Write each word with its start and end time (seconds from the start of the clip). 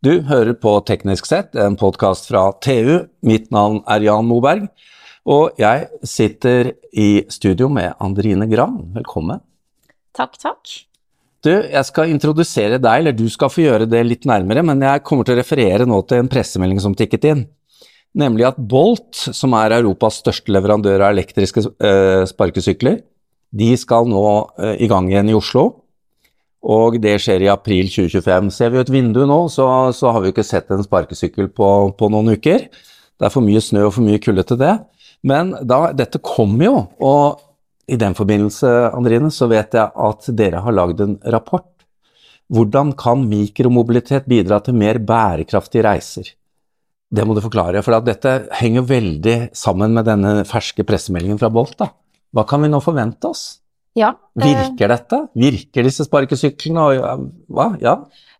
Du 0.00 0.22
hører 0.24 0.54
på 0.56 0.70
Teknisk 0.88 1.26
sett, 1.28 1.52
en 1.60 1.74
podkast 1.76 2.30
fra 2.30 2.46
TU. 2.64 3.02
Mitt 3.20 3.50
navn 3.52 3.82
er 3.84 4.00
Jan 4.06 4.24
Moberg, 4.24 4.70
og 5.28 5.58
jeg 5.60 5.90
sitter 6.08 6.70
i 6.96 7.26
studio 7.28 7.68
med 7.68 7.98
Andrine 8.00 8.46
Gran. 8.48 8.78
Velkommen. 8.94 9.42
Takk, 10.16 10.38
takk. 10.40 10.72
Du, 11.44 11.50
jeg 11.52 11.84
skal 11.84 12.14
introdusere 12.14 12.78
deg, 12.80 13.02
eller 13.02 13.12
du 13.12 13.26
skal 13.28 13.52
få 13.52 13.66
gjøre 13.66 13.90
det 13.92 14.00
litt 14.08 14.24
nærmere, 14.24 14.64
men 14.64 14.80
jeg 14.88 15.04
kommer 15.04 15.28
til 15.28 15.36
å 15.36 15.42
referere 15.42 15.84
nå 15.84 16.00
til 16.08 16.24
en 16.24 16.32
pressemelding 16.32 16.80
som 16.80 16.96
tikket 16.96 17.28
inn. 17.34 17.44
Nemlig 18.16 18.48
at 18.48 18.64
Bolt, 18.72 19.20
som 19.36 19.52
er 19.60 19.76
Europas 19.82 20.22
største 20.24 20.56
leverandør 20.56 21.04
av 21.04 21.12
elektriske 21.12 21.66
eh, 21.76 22.24
sparkesykler, 22.24 23.02
de 23.52 23.70
skal 23.76 24.08
nå 24.08 24.24
eh, 24.64 24.78
i 24.80 24.88
gang 24.88 25.12
igjen 25.12 25.28
i 25.28 25.36
Oslo. 25.36 25.68
Og 26.60 26.98
det 27.00 27.14
skjer 27.24 27.46
i 27.46 27.50
april 27.52 27.88
2025. 27.88 28.50
Ser 28.52 28.72
vi 28.74 28.80
et 28.82 28.92
vindu 28.92 29.22
nå, 29.24 29.42
så, 29.52 29.66
så 29.96 30.12
har 30.12 30.24
vi 30.24 30.32
ikke 30.34 30.44
sett 30.44 30.70
en 30.74 30.84
sparkesykkel 30.84 31.48
på, 31.56 31.68
på, 31.96 32.10
noen 32.12 32.34
uker. 32.36 32.66
Det 33.16 33.28
er 33.28 33.32
for 33.32 33.44
mye 33.44 33.62
snø 33.64 33.86
og 33.88 33.94
for 33.96 34.04
mye 34.04 34.20
kulde 34.22 34.44
til 34.48 34.60
det. 34.60 34.74
Men 35.26 35.54
da, 35.68 35.90
dette 35.96 36.20
kommer 36.24 36.66
jo, 36.66 36.74
og 37.04 37.40
i 37.90 37.98
den 38.00 38.14
forbindelse, 38.16 38.68
Andrine, 38.94 39.32
så 39.34 39.48
vet 39.50 39.74
jeg 39.74 39.90
at 39.90 40.28
dere 40.36 40.60
har 40.64 40.76
lagd 40.76 41.00
en 41.04 41.16
rapport. 41.32 41.66
Hvordan 42.50 42.92
kan 42.98 43.24
mikromobilitet 43.30 44.28
bidra 44.30 44.60
til 44.64 44.76
mer 44.78 45.00
bærekraftige 45.06 45.84
reiser? 45.86 46.32
Det 47.10 47.24
må 47.26 47.34
du 47.34 47.42
forklare, 47.42 47.82
for 47.82 47.98
dette 48.06 48.36
henger 48.60 48.86
veldig 48.86 49.36
sammen 49.56 49.96
med 49.96 50.06
denne 50.06 50.44
ferske 50.46 50.84
pressemeldingen 50.86 51.40
fra 51.40 51.50
Bolt. 51.50 51.76
Da. 51.80 51.90
Hva 52.30 52.46
kan 52.46 52.62
vi 52.62 52.70
nå 52.70 52.78
forvente 52.82 53.30
oss? 53.30 53.59
Ja, 53.98 54.14
eh, 54.38 54.46
Virker 54.46 54.92
dette? 54.92 55.18
Virker 55.34 55.86
disse 55.86 56.06
sparkesyklene? 56.06 56.82
Og, 56.86 57.24
hva? 57.50 57.72
Ja. 57.82 57.96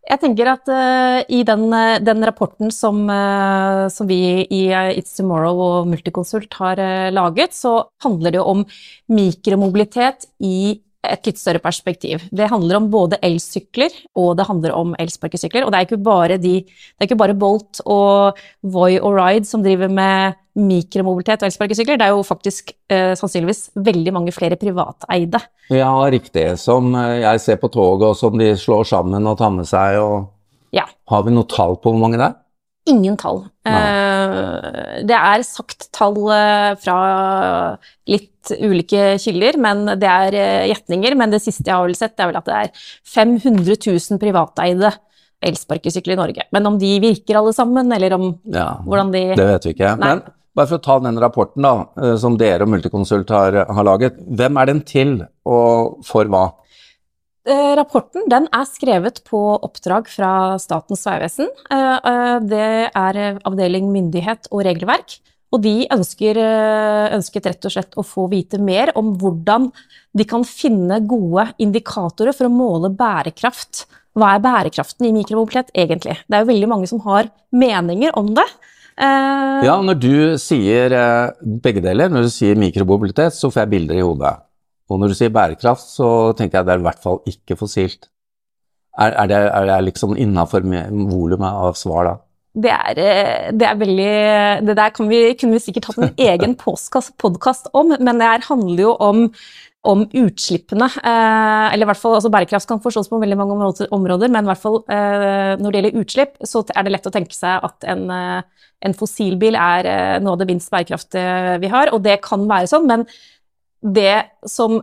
Jeg 0.07 0.21
tenker 0.23 0.49
at 0.49 0.69
uh, 0.71 1.19
i 1.29 1.41
den, 1.47 1.65
eh, 1.77 1.97
den, 2.01 2.23
rapporten 2.25 2.71
som, 2.73 3.03
uh, 3.05 3.85
som, 3.93 4.07
vi 4.09 4.47
i 4.47 4.61
It's 4.95 5.13
Tomorrow 5.17 5.59
og 5.61 5.91
Multiconsult 5.91 6.55
har 6.57 6.81
laget, 7.13 7.53
så 7.53 7.91
handler 8.03 8.33
det 8.33 8.41
jo 8.41 8.47
om 8.55 8.63
mikromobilitet 9.11 10.29
i 10.39 10.79
et 11.01 11.25
litt 11.25 11.39
større 11.41 11.61
perspektiv. 11.61 12.21
Det 12.29 12.49
handler 12.51 12.77
om 12.77 12.89
både 12.93 13.17
elsykler 13.25 13.93
og 14.19 14.35
det 14.37 14.45
handler 14.47 14.75
om 14.77 14.93
elsparkesykler. 15.01 15.65
Og 15.65 15.73
det 15.73 15.79
er 15.79 15.87
ikke 15.87 16.03
bare, 16.03 16.37
de, 16.41 16.59
det 16.61 17.01
er 17.01 17.09
ikke 17.09 17.19
bare 17.21 17.37
Bolt 17.37 17.81
og 17.89 18.37
Voi 18.61 18.99
og 18.99 19.15
Ride 19.17 19.49
som 19.49 19.63
driver 19.65 19.89
med 19.89 20.37
mikromobilitet 20.59 21.41
og 21.41 21.47
elsparkesykler. 21.47 21.97
Det 21.97 22.05
er 22.05 22.13
jo 22.13 22.27
faktisk 22.27 22.73
eh, 22.91 23.13
sannsynligvis 23.17 23.69
veldig 23.81 24.13
mange 24.13 24.35
flere 24.35 24.59
privateide. 24.59 25.39
Ja, 25.71 25.93
riktig. 26.11 26.45
Som 26.61 26.93
eh, 26.99 27.21
jeg 27.23 27.43
ser 27.43 27.61
på 27.61 27.71
toget, 27.71 28.11
og 28.11 28.19
som 28.19 28.37
de 28.37 28.51
slår 28.59 28.85
sammen 28.91 29.31
og 29.31 29.39
tar 29.39 29.53
med 29.55 29.69
seg. 29.69 29.97
Og... 30.03 30.27
Ja. 30.75 30.85
Har 31.11 31.25
vi 31.25 31.33
noe 31.33 31.49
tall 31.49 31.79
på 31.79 31.93
hvor 31.93 32.03
mange 32.03 32.19
det 32.19 32.27
er? 32.29 32.37
Ingen 32.89 33.17
tall. 33.19 33.43
Nei. 33.67 35.01
det 35.05 35.13
er 35.13 35.43
sagt 35.45 35.91
tall 35.93 36.15
uh, 36.17 36.73
fra 36.81 36.97
litt 38.09 38.49
ulike 38.57 39.19
kilder, 39.21 39.59
men 39.61 39.85
det 40.01 40.09
er 40.09 40.37
uh, 40.37 40.65
gjetninger. 40.71 41.15
Men 41.19 41.33
det 41.33 41.43
siste 41.43 41.67
jeg 41.69 41.75
har 41.75 41.85
vel 41.85 41.97
sett, 41.97 42.17
er 42.17 42.31
vel 42.31 42.39
at 42.39 42.49
det 42.49 42.57
er 42.57 42.83
500 43.13 43.77
000 43.85 44.21
privateide 44.21 44.95
elsparkesykler 45.45 46.17
i 46.17 46.21
Norge. 46.23 46.47
Men 46.57 46.69
om 46.71 46.79
de 46.81 46.95
virker 47.03 47.37
alle 47.37 47.53
sammen, 47.53 47.93
eller 47.93 48.17
om 48.17 48.31
ja, 48.49 48.71
hvordan 48.85 49.13
de 49.13 49.23
Det 49.37 49.49
vet 49.51 49.67
vi 49.67 49.75
ikke. 49.75 49.93
Nei. 50.01 50.15
Men 50.15 50.25
bare 50.57 50.69
for 50.69 50.81
å 50.81 50.85
ta 50.85 50.97
den 51.05 51.21
rapporten 51.21 51.65
da, 51.65 51.75
som 52.19 52.33
dere 52.37 52.65
og 52.65 52.73
Multiconsult 52.73 53.29
har, 53.33 53.61
har 53.69 53.87
laget. 53.87 54.17
Hvem 54.25 54.57
er 54.57 54.69
den 54.73 54.81
til, 54.85 55.15
og 55.47 56.01
for 56.05 56.29
hva? 56.33 56.47
Eh, 57.41 57.73
rapporten 57.73 58.27
er 58.29 58.65
skrevet 58.69 59.23
på 59.25 59.39
oppdrag 59.65 60.09
fra 60.13 60.59
Statens 60.61 61.01
vegvesen. 61.07 61.49
Eh, 61.73 61.97
eh, 61.97 62.37
det 62.45 62.91
er 62.93 63.39
avdeling 63.41 63.89
myndighet 63.89 64.45
og 64.51 64.65
regelverk. 64.67 65.17
Og 65.51 65.59
de 65.65 65.83
ønsker, 65.91 66.37
ønsket 67.11 67.47
rett 67.49 67.65
og 67.67 67.71
slett 67.73 67.95
å 67.99 68.05
få 68.07 68.29
vite 68.31 68.55
mer 68.55 68.93
om 68.95 69.09
hvordan 69.19 69.65
de 70.15 70.23
kan 70.23 70.45
finne 70.47 71.01
gode 71.03 71.43
indikatorer 71.59 72.31
for 72.31 72.47
å 72.47 72.53
måle 72.55 72.87
bærekraft. 72.95 73.83
Hva 74.15 74.37
er 74.37 74.45
bærekraften 74.45 75.09
i 75.09 75.11
mikromobilitet 75.11 75.73
egentlig? 75.75 76.15
Det 76.23 76.37
er 76.37 76.45
jo 76.45 76.51
veldig 76.53 76.69
mange 76.71 76.87
som 76.87 77.03
har 77.03 77.27
meninger 77.51 78.15
om 78.15 78.31
det. 78.37 78.47
Ja, 78.95 79.75
når 79.83 79.99
du 79.99 80.15
sier 80.39 80.95
begge 81.43 81.83
deler, 81.83 82.07
når 82.07 82.29
du 82.29 82.31
sier 82.31 82.55
mikromobilitet, 82.55 83.35
så 83.35 83.51
får 83.51 83.65
jeg 83.65 83.73
bilder 83.75 83.99
i 83.99 84.07
hodet. 84.07 84.37
Og 84.91 84.99
når 84.99 85.13
du 85.13 85.17
sier 85.17 85.31
bærekraft, 85.33 85.87
så 85.87 86.09
tenker 86.37 86.59
jeg 86.59 86.67
det 86.67 86.75
er 86.75 86.81
i 86.81 86.87
hvert 86.89 87.03
fall 87.03 87.21
ikke 87.29 87.57
fossilt. 87.59 88.09
Er, 88.99 89.15
er, 89.15 89.29
det, 89.31 89.39
er 89.47 89.69
det, 89.69 89.79
liksom 89.87 90.17
innafor 90.19 90.65
volumet 90.67 91.47
av 91.47 91.79
svar 91.79 92.09
da? 92.09 92.17
Det 92.51 92.71
er, 92.73 92.97
eh, 92.99 93.51
det 93.55 93.63
er, 93.63 93.77
veldig 93.79 94.15
Det 94.67 94.73
der 94.75 95.05
vi, 95.07 95.19
kunne 95.39 95.55
vi 95.55 95.63
sikkert 95.63 95.87
hatt 95.87 96.01
en 96.03 96.17
egen 96.31 96.57
podkast 96.59 97.69
om, 97.71 97.95
men 97.95 98.19
det 98.19 98.27
her 98.27 98.43
handler 98.49 98.83
jo 98.83 98.91
om, 98.99 99.21
om 99.87 100.03
utslippene. 100.03 100.89
Eh, 100.99 101.67
eller 101.71 101.87
i 101.87 101.91
hvert 101.93 102.01
fall, 102.01 102.17
altså 102.19 102.33
Bærekraft 102.33 102.67
kan 102.67 102.83
forstås 102.83 103.07
på 103.07 103.21
veldig 103.23 103.39
mange 103.39 103.71
områder, 103.87 104.27
men 104.27 104.43
i 104.43 104.51
hvert 104.51 104.65
fall 104.65 104.81
eh, 104.91 105.55
når 105.55 105.67
det 105.69 105.79
gjelder 105.79 106.01
utslipp, 106.03 106.35
så 106.43 106.65
er 106.75 106.83
det 106.83 106.97
lett 106.97 107.07
å 107.07 107.15
tenke 107.15 107.37
seg 107.37 107.63
at 107.71 107.87
en, 107.95 108.09
en 108.11 108.99
fossilbil 108.99 109.55
er 109.55 110.19
noe 110.19 110.35
av 110.35 110.43
det 110.43 110.51
minst 110.51 110.73
bærekraftige 110.75 111.61
vi 111.63 111.71
har, 111.71 111.95
og 111.95 112.03
det 112.03 112.19
kan 112.27 112.43
være 112.51 112.67
sånn, 112.67 112.91
men 112.91 113.07
det 113.81 114.23
som 114.47 114.79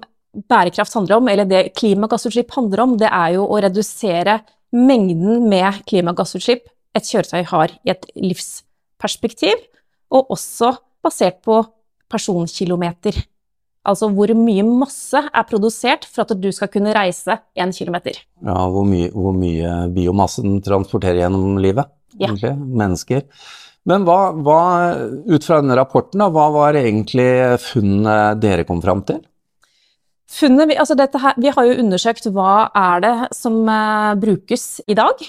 bærekraft 0.49 0.95
handler 0.95 1.19
om, 1.19 1.29
eller 1.31 1.49
det 1.49 1.73
klimagassutslipp 1.79 2.53
handler 2.55 2.85
om, 2.85 2.97
det 3.01 3.09
er 3.11 3.37
jo 3.39 3.47
å 3.47 3.61
redusere 3.63 4.41
mengden 4.75 5.47
med 5.49 5.81
klimagassutslipp 5.89 6.67
et 6.99 7.09
kjøretøy 7.09 7.43
har 7.51 7.75
i 7.87 7.93
et 7.95 8.07
livsperspektiv, 8.19 9.61
og 10.15 10.33
også 10.35 10.75
basert 11.05 11.43
på 11.45 11.61
personkilometer. 12.09 13.17
Altså 13.89 14.09
hvor 14.13 14.33
mye 14.37 14.65
masse 14.67 15.21
er 15.21 15.47
produsert 15.49 16.05
for 16.09 16.25
at 16.25 16.35
du 16.41 16.49
skal 16.53 16.71
kunne 16.73 16.93
reise 16.97 17.39
én 17.57 17.73
kilometer. 17.77 18.19
Ja, 18.45 18.59
hvor 18.73 18.85
mye, 18.89 19.09
hvor 19.15 19.37
mye 19.37 19.87
biomassen 19.95 20.59
transporterer 20.65 21.23
gjennom 21.23 21.61
livet, 21.63 21.89
ja. 22.17 22.29
egentlig. 22.29 22.55
Mennesker. 22.59 23.25
Men 23.89 24.05
hva, 24.05 24.19
hva, 24.37 24.61
ut 25.31 25.47
fra 25.47 25.63
denne 25.63 25.77
rapporten, 25.79 26.21
da, 26.21 26.29
hva 26.33 26.49
var 26.53 26.77
egentlig 26.77 27.31
funnet 27.65 28.41
dere 28.43 28.67
kom 28.69 28.83
fram 28.85 29.01
til? 29.09 29.23
Funnet, 30.29 30.75
altså 30.77 30.97
her, 30.99 31.39
vi 31.41 31.53
har 31.57 31.65
jo 31.65 31.79
undersøkt 31.81 32.29
hva 32.37 32.69
er 32.77 33.05
det 33.05 33.13
som 33.37 33.63
uh, 33.65 34.13
brukes 34.21 34.83
i 34.85 34.97
dag 34.99 35.23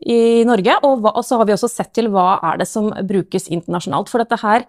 i 0.00 0.42
Norge, 0.48 0.74
og, 0.82 1.04
hva, 1.04 1.12
og, 1.14 1.22
så 1.26 1.38
har 1.38 1.46
vi 1.46 1.54
også 1.54 1.70
sett 1.70 1.92
til 1.94 2.08
hva 2.10 2.40
er 2.50 2.58
det 2.62 2.66
som 2.66 2.88
brukes 3.06 3.46
internasjonalt. 3.52 4.10
For 4.10 4.24
dette 4.24 4.40
her, 4.42 4.66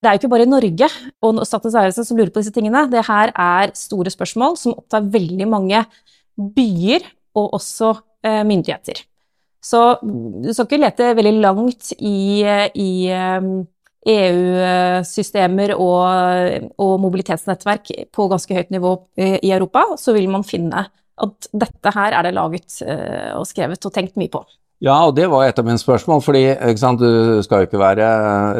det 0.00 0.08
er 0.08 0.16
jo 0.16 0.22
ikke 0.22 0.32
bare 0.32 0.48
Norge 0.48 0.88
og 1.26 1.42
Statens 1.44 1.76
vegvesen 1.76 2.08
som 2.08 2.16
lurer 2.16 2.32
på 2.32 2.40
disse 2.40 2.54
tingene. 2.54 2.86
Det 2.88 3.04
her 3.10 3.34
er 3.34 3.74
store 3.76 4.12
spørsmål 4.14 4.56
som 4.56 4.78
opptar 4.78 5.04
veldig 5.12 5.50
mange 5.52 5.84
byer 6.56 7.04
og 7.36 7.58
også 7.60 7.92
uh, 7.98 8.40
myndigheter. 8.48 9.04
Så 9.60 9.80
du 10.02 10.48
skal 10.54 10.66
ikke 10.66 10.80
lete 10.80 11.10
veldig 11.18 11.34
langt 11.42 11.92
i, 11.98 12.40
i 12.80 12.90
EU-systemer 14.08 15.74
um, 15.74 15.76
e 15.76 15.82
og, 15.84 16.70
og, 16.80 16.94
mobilitetsnettverk 17.02 17.92
på 18.14 18.28
ganske 18.32 18.56
høyt 18.56 18.72
nivå 18.72 18.94
eh, 19.20 19.36
i 19.44 19.52
Europa, 19.52 19.84
så 20.00 20.16
vil 20.16 20.30
man 20.32 20.46
finne 20.48 20.86
at 21.20 21.50
dette 21.52 21.92
her 21.92 22.16
er 22.16 22.24
det 22.24 22.32
laget 22.32 22.80
eh, 22.86 23.36
og 23.36 23.44
skrevet 23.48 23.84
og 23.84 23.92
tenkt 23.92 24.16
mye 24.20 24.32
på. 24.32 24.40
Ja, 24.80 24.94
og 25.04 25.12
det 25.18 25.26
var 25.28 25.44
et 25.44 25.58
av 25.60 25.66
mine 25.66 25.76
spørsmål, 25.76 26.22
fordi 26.24 26.46
sant, 26.80 27.02
du 27.02 27.42
skal 27.44 27.60
jo 27.60 27.68
ikke 27.68 27.82
være, 27.82 28.06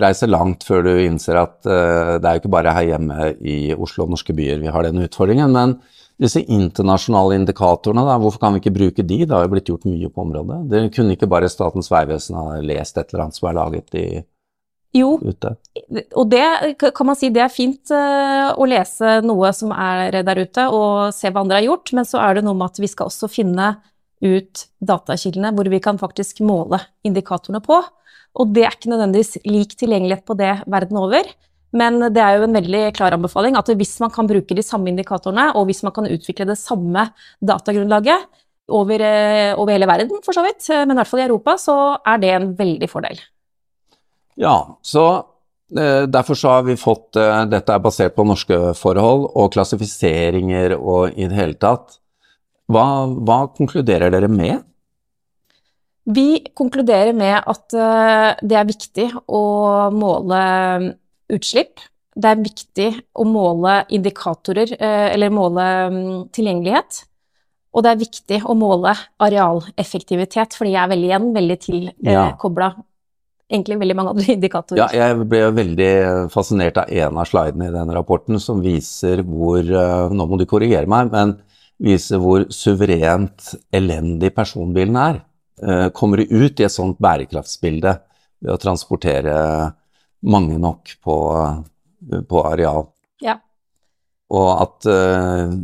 reise 0.04 0.28
langt 0.28 0.66
før 0.68 0.84
du 0.84 0.90
innser 1.00 1.38
at 1.40 1.56
uh, 1.64 2.18
det 2.20 2.28
er 2.28 2.36
jo 2.36 2.42
ikke 2.42 2.52
bare 2.52 2.74
her 2.76 2.90
hjemme 2.90 3.30
i 3.40 3.72
Oslo 3.72 4.04
og 4.04 4.12
norske 4.12 4.36
byer 4.36 4.60
vi 4.60 4.68
har 4.68 4.84
den 4.84 5.00
utfordringen. 5.06 5.56
men 5.56 5.78
disse 6.20 6.42
internasjonale 6.44 7.38
indikatorene, 7.40 8.04
da, 8.04 8.18
hvorfor 8.20 8.42
kan 8.42 8.54
vi 8.54 8.60
ikke 8.60 8.74
bruke 8.76 9.04
de? 9.06 9.22
Det 9.24 9.32
har 9.32 9.46
jo 9.46 9.52
blitt 9.54 9.70
gjort 9.70 9.86
mye 9.88 10.10
på 10.12 10.24
området. 10.24 10.58
Det 10.68 10.82
kunne 10.94 11.16
ikke 11.16 11.30
bare 11.30 11.48
Statens 11.48 11.88
vegvesen 11.92 12.36
ha 12.36 12.58
lest 12.64 13.00
et 13.00 13.12
eller 13.12 13.26
annet 13.26 13.38
som 13.38 13.48
er 13.48 13.56
laget 13.56 13.96
i, 13.96 14.06
jo, 14.96 15.12
ute? 15.22 15.52
og 16.18 16.30
det 16.32 16.80
kan 16.96 17.06
man 17.06 17.18
si 17.18 17.28
det 17.30 17.44
er 17.44 17.52
fint 17.52 17.92
uh, 17.94 18.50
å 18.58 18.66
lese 18.66 19.20
noe 19.22 19.52
som 19.54 19.70
er 19.70 20.18
der 20.26 20.40
ute, 20.42 20.66
og 20.66 21.14
se 21.14 21.30
hva 21.30 21.44
andre 21.44 21.60
har 21.60 21.68
gjort, 21.68 21.92
men 21.94 22.08
så 22.08 22.18
er 22.24 22.38
det 22.38 22.44
noe 22.46 22.58
med 22.58 22.72
at 22.72 22.80
vi 22.82 22.90
skal 22.90 23.10
også 23.10 23.30
finne 23.30 23.76
ut 24.20 24.66
datakildene 24.84 25.54
hvor 25.54 25.70
vi 25.70 25.80
kan 25.82 26.00
faktisk 26.00 26.42
måle 26.44 26.82
indikatorene 27.06 27.62
på. 27.64 27.78
Og 28.40 28.50
det 28.54 28.66
er 28.66 28.74
ikke 28.74 28.90
nødvendigvis 28.92 29.40
lik 29.46 29.76
tilgjengelighet 29.78 30.26
på 30.26 30.36
det 30.38 30.52
verden 30.70 30.98
over. 31.00 31.30
Men 31.76 32.00
det 32.10 32.22
er 32.22 32.38
jo 32.38 32.46
en 32.48 32.56
veldig 32.58 32.84
klar 32.96 33.14
anbefaling 33.14 33.58
at 33.58 33.68
hvis 33.78 33.98
man 34.02 34.12
kan 34.14 34.28
bruke 34.30 34.56
de 34.56 34.64
samme 34.66 34.90
indikatorene, 34.90 35.50
og 35.54 35.68
hvis 35.68 35.84
man 35.86 35.94
kan 35.94 36.08
utvikle 36.10 36.48
det 36.48 36.58
samme 36.58 37.08
datagrunnlaget 37.38 38.26
over, 38.70 39.02
eh, 39.02 39.52
over 39.54 39.74
hele 39.74 39.86
verden, 39.90 40.22
for 40.24 40.34
så 40.34 40.42
vidt, 40.46 40.66
men 40.70 40.94
i 40.94 41.00
hvert 41.00 41.10
fall 41.10 41.22
i 41.22 41.28
Europa, 41.28 41.56
så 41.58 41.76
er 42.06 42.22
det 42.22 42.32
en 42.34 42.48
veldig 42.58 42.90
fordel. 42.90 43.22
Ja, 44.40 44.56
så 44.82 45.04
eh, 45.76 46.06
derfor 46.10 46.38
så 46.38 46.56
har 46.56 46.66
vi 46.66 46.78
fått 46.80 47.18
eh, 47.18 47.44
Dette 47.50 47.74
er 47.74 47.82
basert 47.82 48.16
på 48.16 48.26
norske 48.26 48.58
forhold 48.78 49.28
og 49.34 49.52
klassifiseringer 49.54 50.76
og 50.78 51.14
i 51.14 51.28
det 51.28 51.36
hele 51.38 51.58
tatt. 51.60 51.98
Hva, 52.70 52.86
hva 53.10 53.44
konkluderer 53.50 54.12
dere 54.14 54.30
med? 54.30 54.62
Vi 56.10 56.40
konkluderer 56.56 57.12
med 57.14 57.36
at 57.38 57.76
eh, 57.76 58.30
det 58.40 58.56
er 58.56 58.70
viktig 58.70 59.08
å 59.28 59.42
måle 59.94 60.40
utslipp. 61.36 61.80
Det 62.20 62.26
er 62.32 62.42
viktig 62.42 62.88
å 63.14 63.24
måle 63.28 63.80
indikatorer, 63.94 64.74
eh, 64.76 65.06
eller 65.14 65.32
måle 65.34 65.66
mm, 65.92 66.28
tilgjengelighet. 66.34 67.04
Og 67.70 67.84
det 67.86 67.90
er 67.92 68.00
viktig 68.00 68.38
å 68.50 68.56
måle 68.58 68.96
arealeffektivitet, 69.22 70.56
fordi 70.58 70.72
jeg 70.74 70.82
er 70.82 70.90
veldig 70.90 71.10
igjen 71.10 71.28
veldig 71.36 71.58
tilkobla 71.62 72.70
Ja. 72.74 72.82
egentlig 73.50 73.78
veldig 73.78 73.96
mange 73.98 74.14
andre 74.16 74.32
indikatorer. 74.36 74.80
Ja, 74.82 74.88
jeg 75.06 75.28
ble 75.30 75.44
veldig 75.54 75.92
fascinert 76.34 76.82
av 76.82 76.90
en 76.90 77.22
av 77.22 77.30
slidene 77.30 77.70
i 77.70 77.74
den 77.74 77.94
rapporten 77.94 78.42
som 78.42 78.62
viser 78.64 79.22
hvor 79.26 79.62
eh, 79.62 80.10
Nå 80.10 80.26
må 80.26 80.38
du 80.38 80.46
korrigere 80.50 80.90
meg, 80.90 81.12
men 81.14 81.36
viser 81.80 82.20
hvor 82.20 82.44
suverent 82.52 83.54
elendig 83.72 84.34
personbilen 84.36 84.98
er. 85.00 85.22
Eh, 85.62 85.88
Kommer 85.94 86.20
du 86.20 86.26
ut 86.42 86.60
i 86.60 86.66
et 86.66 86.74
sånt 86.74 86.98
bærekraftsbilde 87.00 87.94
ved 88.40 88.54
å 88.54 88.60
transportere 88.60 89.36
mange 90.22 90.58
nok 90.60 90.96
på, 91.04 91.16
på 92.28 92.42
areal? 92.48 92.88
Ja. 93.24 93.38
Og 94.30 94.50
at 94.62 94.86
uh, 94.86 95.54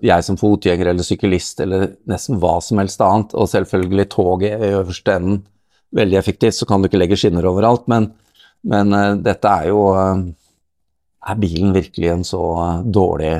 jeg 0.00 0.24
som 0.24 0.38
fotgjenger 0.40 0.92
eller 0.92 1.04
syklist 1.04 1.60
eller 1.60 1.90
nesten 2.08 2.40
hva 2.40 2.56
som 2.64 2.80
helst 2.80 3.02
annet, 3.04 3.34
og 3.36 3.50
selvfølgelig 3.52 4.08
toget 4.14 4.56
i 4.56 4.72
øverste 4.78 5.18
enden, 5.18 5.42
veldig 5.96 6.18
effektivt, 6.18 6.56
så 6.56 6.66
kan 6.68 6.82
du 6.82 6.88
ikke 6.88 7.00
legge 7.00 7.18
skinner 7.20 7.46
overalt, 7.48 7.86
men, 7.92 8.10
men 8.66 8.96
uh, 8.96 9.12
dette 9.20 9.52
er 9.52 9.70
jo 9.70 9.86
uh, 9.94 10.24
Er 11.26 11.38
bilen 11.42 11.72
virkelig 11.74 12.10
en 12.12 12.20
så 12.22 12.40
eh, 12.62 12.82
dårlig, 12.94 13.32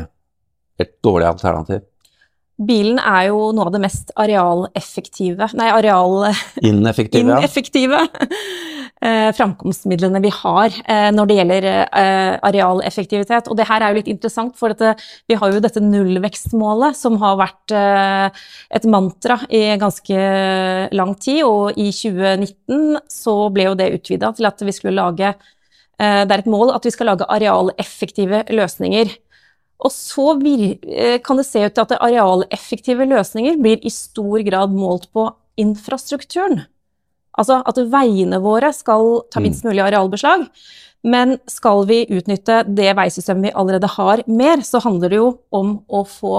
et 0.83 0.97
dårlig 1.05 1.29
alternativ? 1.29 1.85
Bilen 2.67 2.99
er 2.99 3.29
jo 3.29 3.53
noe 3.55 3.69
av 3.69 3.75
det 3.77 3.81
mest 3.85 4.11
arealeffektive 4.19 5.47
Nei, 5.55 5.69
areal... 5.71 6.33
ineffektive. 6.67 7.37
ja. 7.37 8.01
eh, 9.05 9.31
framkomstmidlene 9.37 10.21
vi 10.25 10.31
har 10.33 10.75
eh, 10.89 11.09
når 11.15 11.29
det 11.29 11.37
gjelder 11.39 11.67
eh, 11.71 12.37
arealeffektivitet. 12.49 13.51
Og 13.51 13.59
det 13.59 13.67
her 13.69 13.83
er 13.83 13.93
jo 13.93 14.01
litt 14.01 14.11
interessant, 14.13 14.57
for 14.59 14.73
dette, 14.73 14.95
vi 15.29 15.39
har 15.39 15.53
jo 15.53 15.63
dette 15.63 15.83
nullvekstmålet 15.83 16.99
som 16.99 17.19
har 17.23 17.39
vært 17.41 17.75
et 17.77 18.87
mantra 18.91 19.39
i 19.53 19.63
ganske 19.81 20.17
lang 20.97 21.15
tid, 21.21 21.43
og 21.45 21.77
i 21.77 21.91
2019 21.93 22.99
så 23.11 23.37
ble 23.55 23.69
jo 23.71 23.77
det 23.79 23.93
utvida 23.99 24.33
til 24.37 24.49
at 24.49 24.65
vi 24.65 24.75
skulle 24.75 24.97
lage 24.97 25.35
Det 25.97 26.33
er 26.33 26.43
et 26.43 26.51
mål 26.51 26.75
at 26.75 26.85
vi 26.85 26.93
skal 26.93 27.09
lage 27.11 27.29
arealeffektive 27.33 28.45
løsninger. 28.53 29.15
Og 29.81 29.93
så 29.93 30.37
kan 31.25 31.41
det 31.41 31.47
se 31.49 31.65
ut 31.65 31.75
til 31.75 31.85
at 31.85 31.99
arealeffektive 32.01 33.09
løsninger 33.09 33.59
blir 33.61 33.81
i 33.83 33.93
stor 33.93 34.45
grad 34.45 34.73
målt 34.77 35.11
på 35.13 35.29
infrastrukturen. 35.61 36.67
Altså 37.37 37.61
at 37.69 37.81
veiene 37.93 38.41
våre 38.43 38.73
skal 38.73 39.23
ta 39.33 39.43
minst 39.45 39.67
mulig 39.67 39.85
arealbeslag. 39.85 40.47
Men 41.07 41.37
skal 41.51 41.85
vi 41.87 42.01
utnytte 42.11 42.63
det 42.67 42.91
veisystemet 42.99 43.51
vi 43.51 43.55
allerede 43.55 43.91
har 43.93 44.23
mer, 44.27 44.63
så 44.67 44.81
handler 44.83 45.13
det 45.13 45.21
jo 45.21 45.29
om 45.55 45.77
å 45.87 46.03
få 46.09 46.39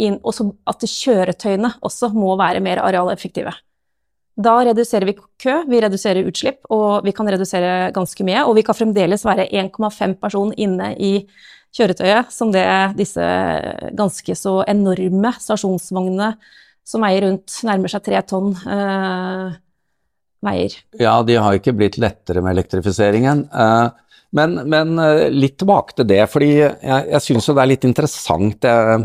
inn 0.00 0.16
også 0.24 0.48
at 0.70 0.86
kjøretøyene 0.88 1.74
også 1.84 2.08
må 2.16 2.32
være 2.40 2.62
mer 2.64 2.80
arealeffektive. 2.80 3.52
Da 4.32 4.54
reduserer 4.64 5.04
vi 5.10 5.16
kø, 5.42 5.58
vi 5.68 5.80
reduserer 5.84 6.24
utslipp, 6.24 6.62
og 6.72 7.04
vi 7.04 7.12
kan 7.12 7.28
redusere 7.28 7.90
ganske 7.92 8.24
mye. 8.24 8.46
Og 8.48 8.56
vi 8.56 8.64
kan 8.64 8.78
fremdeles 8.78 9.26
være 9.28 9.50
1,5 9.50 10.16
person 10.22 10.54
inne 10.56 10.94
i 10.96 11.12
kjøretøyet 11.76 12.32
som 12.32 12.52
det 12.52 12.64
disse 12.96 13.26
ganske 13.96 14.36
så 14.36 14.60
enorme 14.68 15.34
stasjonsvognene 15.40 16.32
som 16.84 17.04
veier 17.04 17.26
rundt 17.26 17.60
nærmer 17.66 17.92
seg 17.92 18.02
tre 18.08 18.20
tonn, 18.26 18.50
eh, 18.56 19.52
veier. 20.42 20.76
Ja, 21.00 21.16
de 21.26 21.38
har 21.38 21.58
ikke 21.58 21.74
blitt 21.76 21.98
lettere 22.02 22.42
med 22.42 22.56
elektrifiseringen. 22.56 23.46
eh, 23.52 23.88
Men, 24.32 24.54
men 24.64 24.98
eh, 24.98 25.26
litt 25.30 25.58
tilbake 25.60 25.92
til 25.98 26.06
det, 26.08 26.22
fordi 26.32 26.52
jeg, 26.56 27.00
jeg 27.12 27.20
syns 27.20 27.48
jo 27.48 27.54
det 27.54 27.62
er 27.66 27.72
litt 27.74 27.84
interessant 27.84 28.64
jeg, 28.64 29.02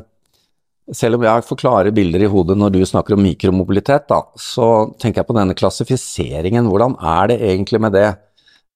Selv 0.96 1.18
om 1.18 1.26
jeg 1.26 1.44
får 1.44 1.60
klare 1.60 1.92
bilder 1.92 2.24
i 2.24 2.30
hodet 2.32 2.56
når 2.56 2.72
du 2.72 2.86
snakker 2.88 3.18
om 3.18 3.20
mikromobilitet, 3.26 4.06
da, 4.08 4.22
så 4.40 4.88
tenker 4.96 5.20
jeg 5.20 5.28
på 5.28 5.36
denne 5.36 5.56
klassifiseringen. 5.60 6.70
Hvordan 6.72 6.96
er 7.04 7.28
det 7.34 7.42
egentlig 7.44 7.82
med 7.84 7.92
det? 7.98 8.06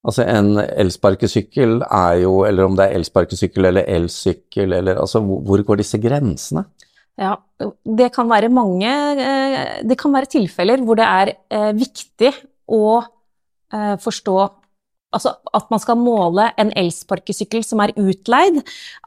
Altså 0.03 0.25
En 0.27 0.57
elsparkesykkel 0.59 1.77
er 1.87 2.17
jo, 2.25 2.41
eller 2.43 2.65
om 2.67 2.75
det 2.75 2.87
er 2.89 2.97
elsparkesykkel 2.99 3.69
eller 3.69 3.87
elsykkel, 3.87 4.73
eller 4.73 4.99
altså 4.99 5.21
hvor 5.23 5.63
går 5.63 5.79
disse 5.79 6.01
grensene? 6.03 6.65
Ja, 7.21 7.35
det 7.85 8.07
kan 8.15 8.27
være 8.31 8.49
mange 8.49 8.89
eh, 8.89 9.81
Det 9.85 9.97
kan 9.99 10.13
være 10.15 10.29
tilfeller 10.31 10.81
hvor 10.83 10.97
det 10.97 11.05
er 11.05 11.31
eh, 11.51 11.71
viktig 11.77 12.31
å 12.71 13.01
eh, 13.73 13.95
forstå 14.01 14.39
Altså 15.11 15.33
at 15.51 15.65
man 15.67 15.81
skal 15.83 15.97
måle 15.99 16.45
en 16.61 16.69
elsparkesykkel 16.79 17.65
som 17.67 17.81
er 17.83 17.91
utleid, 17.99 18.61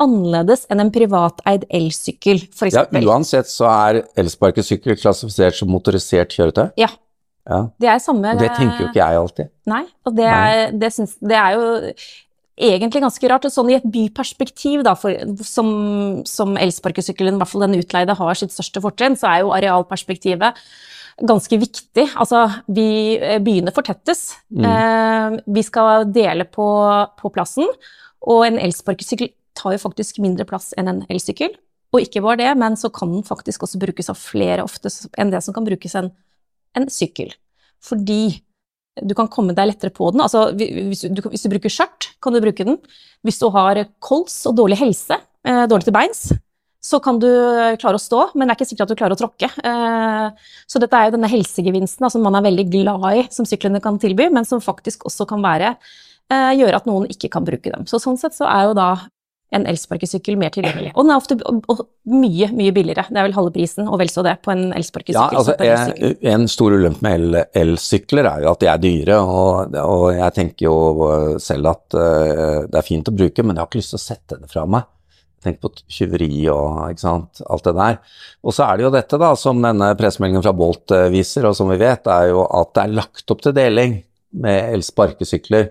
annerledes 0.05 0.67
enn 0.69 0.83
en 0.85 0.91
privateid 0.93 1.65
elsykkel, 1.73 2.43
f.eks. 2.53 2.77
Ja, 2.77 2.83
Uansett 3.09 3.49
så 3.49 3.71
er 3.71 4.03
elsparkesykkel 4.21 4.99
klassifisert 5.01 5.57
som 5.57 5.73
motorisert 5.73 6.37
kjøretøy. 6.37 6.67
Ja, 6.77 6.91
Ja, 7.45 7.59
det 7.81 7.89
er 7.93 7.99
samme 8.01 8.31
Det 8.41 8.51
tenker 8.57 8.79
jo 8.81 8.91
ikke 8.91 9.01
jeg 9.01 9.17
alltid. 9.21 9.49
Nei, 9.69 9.83
og 10.09 10.15
det 10.17 10.29
er, 10.29 10.71
det, 10.81 10.89
syns, 10.93 11.17
det 11.21 11.37
er 11.37 11.57
jo 11.57 11.65
egentlig 12.57 13.03
ganske 13.05 13.31
rart. 13.31 13.47
og 13.49 13.55
Sånn 13.55 13.71
i 13.73 13.79
et 13.79 13.87
byperspektiv, 13.87 14.85
da, 14.87 14.95
for, 14.99 15.15
som, 15.47 15.69
som 16.29 16.59
elsparkesykkelen, 16.61 17.37
i 17.37 17.43
hvert 17.43 17.53
fall 17.53 17.67
den 17.67 17.79
utleide, 17.81 18.17
har 18.19 18.39
sitt 18.39 18.55
største 18.55 18.83
fortrinn, 18.85 19.19
så 19.19 19.31
er 19.31 19.45
jo 19.45 19.55
arealperspektivet 19.57 20.61
ganske 21.23 21.59
viktig. 21.63 22.09
Altså, 22.19 22.47
vi, 22.67 23.19
byene 23.45 23.75
fortettes. 23.75 24.27
Eh, 24.55 25.39
vi 25.47 25.67
skal 25.67 26.09
dele 26.15 26.47
på, 26.49 26.67
på 27.21 27.33
plassen, 27.35 27.69
og 28.25 28.47
en 28.47 28.59
elsparkesykkel 28.63 29.31
tar 29.55 29.77
jo 29.77 29.85
faktisk 29.85 30.19
mindre 30.23 30.47
plass 30.49 30.73
enn 30.79 30.91
en 30.91 31.05
elsykkel. 31.13 31.55
Og 31.95 32.03
ikke 32.03 32.25
bare 32.25 32.41
det, 32.41 32.51
men 32.59 32.75
så 32.79 32.91
kan 32.91 33.13
den 33.13 33.23
faktisk 33.27 33.63
også 33.67 33.79
brukes 33.83 34.11
av 34.11 34.19
flere 34.19 34.65
ofte 34.67 34.91
enn 35.21 35.31
det 35.31 35.45
som 35.47 35.55
kan 35.55 35.67
brukes 35.67 35.95
en, 35.99 36.11
en 36.75 36.89
sykkel. 36.91 37.31
Fordi 37.85 38.41
du 39.03 39.15
kan 39.19 39.29
komme 39.31 39.55
deg 39.57 39.73
lettere 39.73 39.95
på 39.95 40.13
den. 40.15 40.23
Altså, 40.23 40.49
hvis, 40.55 41.05
du, 41.11 41.23
hvis 41.33 41.45
du 41.45 41.51
bruker 41.53 41.73
skjørt, 41.73 42.13
kan 42.23 42.35
du 42.35 42.43
bruke 42.45 42.67
den. 42.67 42.79
Hvis 43.27 43.41
du 43.43 43.49
har 43.55 43.81
kols 44.05 44.37
og 44.51 44.57
dårlig 44.61 44.79
helse, 44.83 45.19
eh, 45.47 45.65
dårlig 45.71 45.89
til 45.89 45.97
beins, 45.97 46.29
så 46.85 47.01
kan 47.01 47.17
du 47.17 47.29
klare 47.81 47.97
å 47.97 48.03
stå, 48.03 48.27
men 48.35 48.45
det 48.45 48.53
er 48.53 48.59
ikke 48.59 48.69
sikkert 48.69 48.87
at 48.87 48.93
du 48.93 49.01
klarer 49.01 49.17
å 49.17 49.21
tråkke. 49.21 49.49
Eh, 49.49 50.51
så 50.69 50.83
dette 50.83 50.99
er 50.99 51.09
jo 51.09 51.15
denne 51.17 51.31
helsegevinsten 51.33 52.11
som 52.13 52.25
man 52.27 52.37
er 52.37 52.45
veldig 52.45 52.67
glad 52.71 53.07
i, 53.09 53.25
som 53.33 53.49
syklene 53.49 53.81
kan 53.83 53.97
tilby, 54.01 54.29
men 54.35 54.47
som 54.49 54.63
faktisk 54.63 55.07
også 55.09 55.27
kan 55.31 55.43
være, 55.45 55.75
eh, 56.31 56.53
gjøre 56.61 56.83
at 56.83 56.89
noen 56.91 57.09
ikke 57.09 57.33
kan 57.33 57.47
bruke 57.47 57.73
dem. 57.73 57.89
Så 57.89 58.03
sånn 58.03 58.21
sett 58.21 58.37
så 58.37 58.47
er 58.51 58.69
jo 58.69 58.77
da 58.77 58.91
en 59.55 59.67
elsparkesykkel 59.71 60.39
mer 60.41 60.53
tilgjengelig. 60.55 60.93
Og 60.95 61.07
den 61.07 61.15
er 61.15 61.21
ofte 61.21 61.37
mye, 62.11 62.49
mye 62.55 62.75
billigere. 62.75 63.07
Det 63.09 63.21
er 63.21 63.29
vel 63.29 63.37
halve 63.37 63.53
prisen, 63.55 63.89
og 63.89 64.01
vel 64.03 64.11
så 64.13 64.25
det, 64.27 64.37
på 64.45 64.53
en 64.55 64.67
elsparkesykkel. 64.77 65.39
Ja, 65.39 65.41
altså, 65.41 65.55
en 65.61 66.35
en, 66.35 66.49
stor 66.51 66.75
ulempe 66.75 67.05
med 67.07 67.21
el- 67.21 67.45
elsykler 67.65 68.29
er 68.29 68.45
jo 68.45 68.53
at 68.53 68.65
de 68.65 68.71
er 68.73 68.83
dyre, 68.83 69.21
og, 69.21 69.77
og 69.81 70.09
jeg 70.17 70.37
tenker 70.37 70.67
jo 70.67 70.75
selv 71.43 71.71
at 71.73 71.97
uh, 71.97 72.65
det 72.69 72.81
er 72.81 72.87
fint 72.87 73.09
å 73.09 73.15
bruke, 73.15 73.45
men 73.45 73.55
jeg 73.57 73.63
har 73.63 73.71
ikke 73.71 73.81
lyst 73.81 73.95
til 73.95 74.01
å 74.03 74.05
sette 74.05 74.41
det 74.41 74.51
fra 74.53 74.67
meg. 74.69 74.91
Tenk 75.45 75.59
på 75.61 75.69
tyveri 75.93 76.47
og 76.49 76.97
sant, 76.97 77.43
alt 77.53 77.67
det 77.69 77.75
der. 77.77 77.99
Og 78.41 78.55
så 78.57 78.65
er 78.65 78.79
det 78.79 78.87
jo 78.87 78.93
dette 78.95 79.19
da, 79.21 79.35
som 79.37 79.61
denne 79.61 79.91
pressemeldingen 79.99 80.45
fra 80.45 80.55
Bolt 80.57 80.95
eh, 80.97 81.11
viser, 81.13 81.45
og 81.45 81.57
som 81.59 81.69
vi 81.69 81.77
vet, 81.83 82.09
er 82.09 82.31
jo 82.31 82.47
at 82.49 82.73
det 82.73 82.85
er 82.87 82.95
lagt 82.97 83.35
opp 83.35 83.43
til 83.45 83.53
deling 83.57 83.99
med 84.41 84.73
elsparkesykler. 84.79 85.69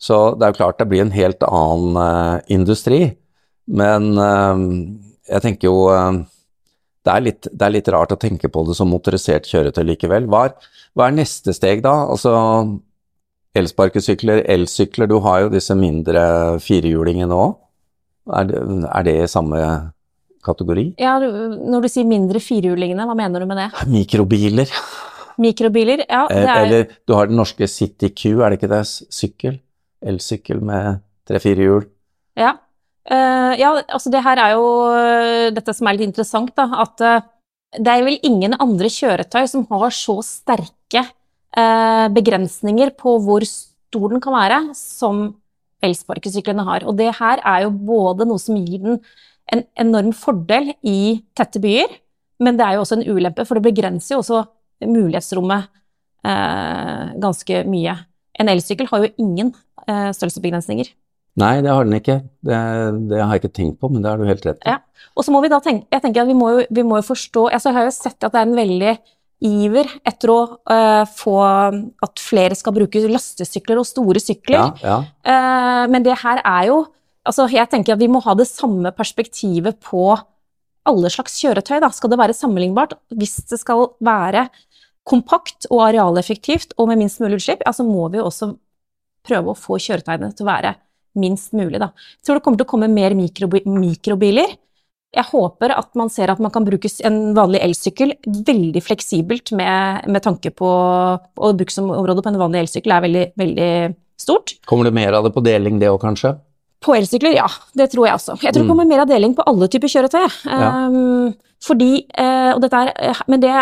Så 0.00 0.18
det 0.38 0.46
er 0.46 0.52
jo 0.54 0.60
klart 0.62 0.80
det 0.80 0.88
blir 0.88 1.04
en 1.04 1.14
helt 1.14 1.44
annen 1.44 1.96
uh, 2.00 2.36
industri. 2.52 3.02
Men 3.70 4.14
uh, 4.16 4.56
jeg 5.28 5.44
tenker 5.44 5.68
jo 5.68 5.90
uh, 5.92 6.22
det, 7.04 7.12
er 7.12 7.26
litt, 7.26 7.48
det 7.52 7.66
er 7.66 7.74
litt 7.76 7.90
rart 7.92 8.14
å 8.16 8.20
tenke 8.20 8.48
på 8.52 8.64
det 8.68 8.76
som 8.78 8.90
motorisert 8.90 9.48
kjøretøy 9.50 9.84
likevel. 9.92 10.30
Hva 10.30 10.46
er, 10.48 10.70
hva 10.96 11.08
er 11.08 11.18
neste 11.20 11.54
steg 11.56 11.84
da? 11.84 11.94
Altså 12.08 12.32
elsparkesykler, 13.60 14.44
elsykler, 14.48 15.10
du 15.10 15.18
har 15.24 15.44
jo 15.44 15.52
disse 15.52 15.74
mindre 15.76 16.22
firehjulingene 16.62 17.36
òg. 17.36 17.56
Er, 18.40 18.52
er 18.86 19.06
det 19.06 19.16
i 19.24 19.30
samme 19.30 19.60
kategori? 20.46 20.92
Ja, 21.02 21.16
når 21.20 21.84
du 21.84 21.88
sier 21.90 22.06
mindre 22.08 22.40
firehjulingene, 22.42 23.04
hva 23.08 23.16
mener 23.18 23.42
du 23.42 23.50
med 23.50 23.58
det? 23.58 23.70
Mikrobiler. 23.90 24.70
Mikrobiler? 25.40 26.04
Ja, 26.06 26.26
det 26.30 26.44
er 26.44 26.62
Eller 26.62 26.94
du 27.08 27.16
har 27.16 27.28
den 27.28 27.40
norske 27.40 27.68
City 27.68 28.12
Q, 28.12 28.38
er 28.40 28.52
det 28.52 28.60
ikke 28.60 28.70
det? 28.70 28.84
Sykkel? 28.86 29.58
Elsykkel 30.00 30.62
med 30.64 31.02
tre-fire 31.28 31.66
hjul. 31.66 31.86
Ja. 32.38 32.56
Uh, 33.10 33.56
ja, 33.58 33.72
altså 33.88 34.10
det 34.12 34.20
her 34.22 34.38
er 34.38 34.54
jo 34.54 34.66
eh, 34.92 35.46
dette 35.56 35.72
som 35.74 35.88
er 35.88 35.96
litt 35.96 36.10
interessant, 36.10 36.52
da. 36.56 36.66
At 36.84 37.02
uh, 37.02 37.22
det 37.78 37.90
er 37.90 38.04
vel 38.06 38.18
ingen 38.26 38.54
andre 38.60 38.90
kjøretøy 38.92 39.48
som 39.50 39.64
har 39.70 39.94
så 39.94 40.18
sterke 40.26 41.02
uh, 41.02 42.06
begrensninger 42.12 42.92
på 43.00 43.16
hvor 43.24 43.46
stor 43.48 44.12
den 44.12 44.22
kan 44.22 44.36
være, 44.36 44.60
som 44.78 45.24
elsparkesyklene 45.84 46.66
har. 46.68 46.86
Og 46.86 46.98
det 47.00 47.08
her 47.18 47.42
er 47.42 47.64
jo 47.64 47.72
både 47.72 48.28
noe 48.28 48.42
som 48.42 48.58
gir 48.60 48.84
den 48.84 49.00
en 49.50 49.64
enorm 49.82 50.12
fordel 50.14 50.68
i 50.86 51.24
tette 51.34 51.58
byer, 51.58 51.90
men 52.44 52.54
det 52.58 52.62
er 52.62 52.76
jo 52.76 52.84
også 52.84 53.00
en 53.00 53.08
ulempe, 53.08 53.42
for 53.48 53.58
det 53.58 53.64
begrenser 53.66 54.14
jo 54.14 54.20
også 54.20 54.44
mulighetsrommet 54.86 55.66
ganske 57.18 57.64
mye. 57.66 57.96
En 58.38 58.52
elsykkel 58.52 58.86
har 58.92 59.02
jo 59.02 59.10
ingen 59.18 59.50
størrelsesbegrensninger. 59.86 60.90
Nei, 61.38 61.60
det 61.62 61.70
har 61.70 61.86
den 61.86 61.96
ikke. 61.96 62.18
Det, 62.42 62.58
det, 63.10 63.20
har 63.20 63.32
jeg 63.34 63.44
ikke 63.44 63.54
tenkt 63.54 63.78
på, 63.80 63.90
men 63.92 64.02
det 64.02 64.10
har 64.10 64.20
du 64.20 64.26
helt 64.28 64.44
rett 64.46 64.60
i. 64.64 64.74
Ja. 64.74 64.80
Og 65.14 65.24
så 65.24 65.32
må 65.34 65.42
vi 65.44 65.50
da 65.52 65.60
tenke, 65.62 65.86
jeg 65.92 66.02
tenker 66.02 66.24
at 66.24 66.30
vi 66.30 66.36
må 66.36 66.50
jo, 66.56 66.64
vi 66.68 66.84
må 66.86 66.98
jo 67.00 67.06
forstå 67.06 67.46
altså 67.48 67.70
Jeg 67.70 67.76
har 67.78 67.86
jo 67.86 67.94
sett 67.94 68.26
at 68.26 68.34
det 68.34 68.40
er 68.40 68.48
en 68.48 68.58
veldig 68.58 68.94
iver 69.50 69.88
etter 70.04 70.32
å 70.34 70.38
uh, 70.68 71.04
få 71.08 71.36
at 71.40 72.20
flere 72.20 72.56
skal 72.58 72.74
bruke 72.76 73.00
lastesykler 73.08 73.80
og 73.80 73.88
store 73.88 74.20
sykler. 74.20 74.74
Ja, 74.82 74.90
ja. 74.90 74.98
Uh, 75.24 75.84
men 75.92 76.04
det 76.06 76.18
her 76.24 76.42
er 76.44 76.72
jo 76.72 76.80
Altså, 77.28 77.44
jeg 77.52 77.68
tenker 77.68 77.92
at 77.92 78.00
vi 78.00 78.06
må 78.08 78.22
ha 78.24 78.32
det 78.32 78.46
samme 78.48 78.88
perspektivet 78.96 79.76
på 79.84 80.14
alle 80.88 81.10
slags 81.12 81.34
kjøretøy. 81.36 81.76
Da. 81.84 81.90
Skal 81.92 82.08
det 82.10 82.18
være 82.18 82.34
sammenlignbart? 82.34 82.94
Hvis 83.12 83.34
det 83.50 83.58
skal 83.60 83.90
være 84.00 84.46
kompakt 85.06 85.68
og 85.68 85.82
arealeffektivt 85.90 86.72
og 86.80 86.88
med 86.88 87.02
minst 87.02 87.20
mulig 87.20 87.36
utslipp, 87.36 87.60
ja, 87.66 87.74
så 87.76 87.84
må 87.84 88.08
vi 88.08 88.22
jo 88.22 88.24
også 88.30 88.54
prøve 89.26 89.52
å 89.52 89.58
få 89.58 89.78
kjøretøyene 89.82 90.32
til 90.34 90.46
å 90.46 90.50
være 90.50 90.74
minst 91.20 91.54
mulig. 91.56 91.80
Da. 91.82 91.90
Jeg 92.20 92.26
tror 92.26 92.38
det 92.38 92.44
kommer 92.46 92.60
til 92.60 92.68
å 92.68 92.70
komme 92.70 92.90
mer 92.92 93.16
mikrobi 93.18 93.62
mikrobiler. 93.66 94.52
Jeg 95.10 95.26
håper 95.32 95.72
at 95.74 95.88
man 95.98 96.10
ser 96.12 96.30
at 96.30 96.38
man 96.38 96.52
kan 96.54 96.62
bruke 96.62 96.86
en 97.06 97.32
vanlig 97.34 97.64
elsykkel 97.66 98.12
veldig 98.46 98.82
fleksibelt 98.86 99.50
med, 99.58 100.06
med 100.06 100.22
tanke 100.22 100.52
på 100.54 100.68
Og 100.70 101.56
bruksområdet 101.58 102.22
på 102.22 102.30
en 102.30 102.38
vanlig 102.38 102.60
elsykkel 102.62 102.94
er 102.94 103.02
veldig, 103.08 103.24
veldig 103.42 103.72
stort. 104.20 104.54
Kommer 104.70 104.86
det 104.86 104.94
mer 104.94 105.18
av 105.18 105.26
det 105.26 105.34
på 105.34 105.42
deling, 105.42 105.80
det 105.82 105.90
òg, 105.90 105.98
kanskje? 106.04 106.36
På 106.80 106.94
elsykler, 106.94 107.34
ja. 107.36 107.48
Det 107.76 107.90
tror 107.92 108.06
jeg 108.06 108.20
også. 108.20 108.38
Jeg 108.40 108.54
tror 108.54 108.62
det 108.62 108.68
Mm. 108.68 108.72
kommer 108.72 108.86
mer 108.86 109.02
av 109.02 109.08
deling 109.10 109.34
på 109.34 109.42
alle 109.46 109.68
typer 109.68 109.90
kjøretøy. 109.90 110.28
Ja. 110.46 110.86
Um, 110.86 111.34
fordi, 111.60 112.06
eh, 112.16 112.54
er, 112.56 112.92
eh, 112.96 113.20
men 113.28 113.40
det, 113.40 113.52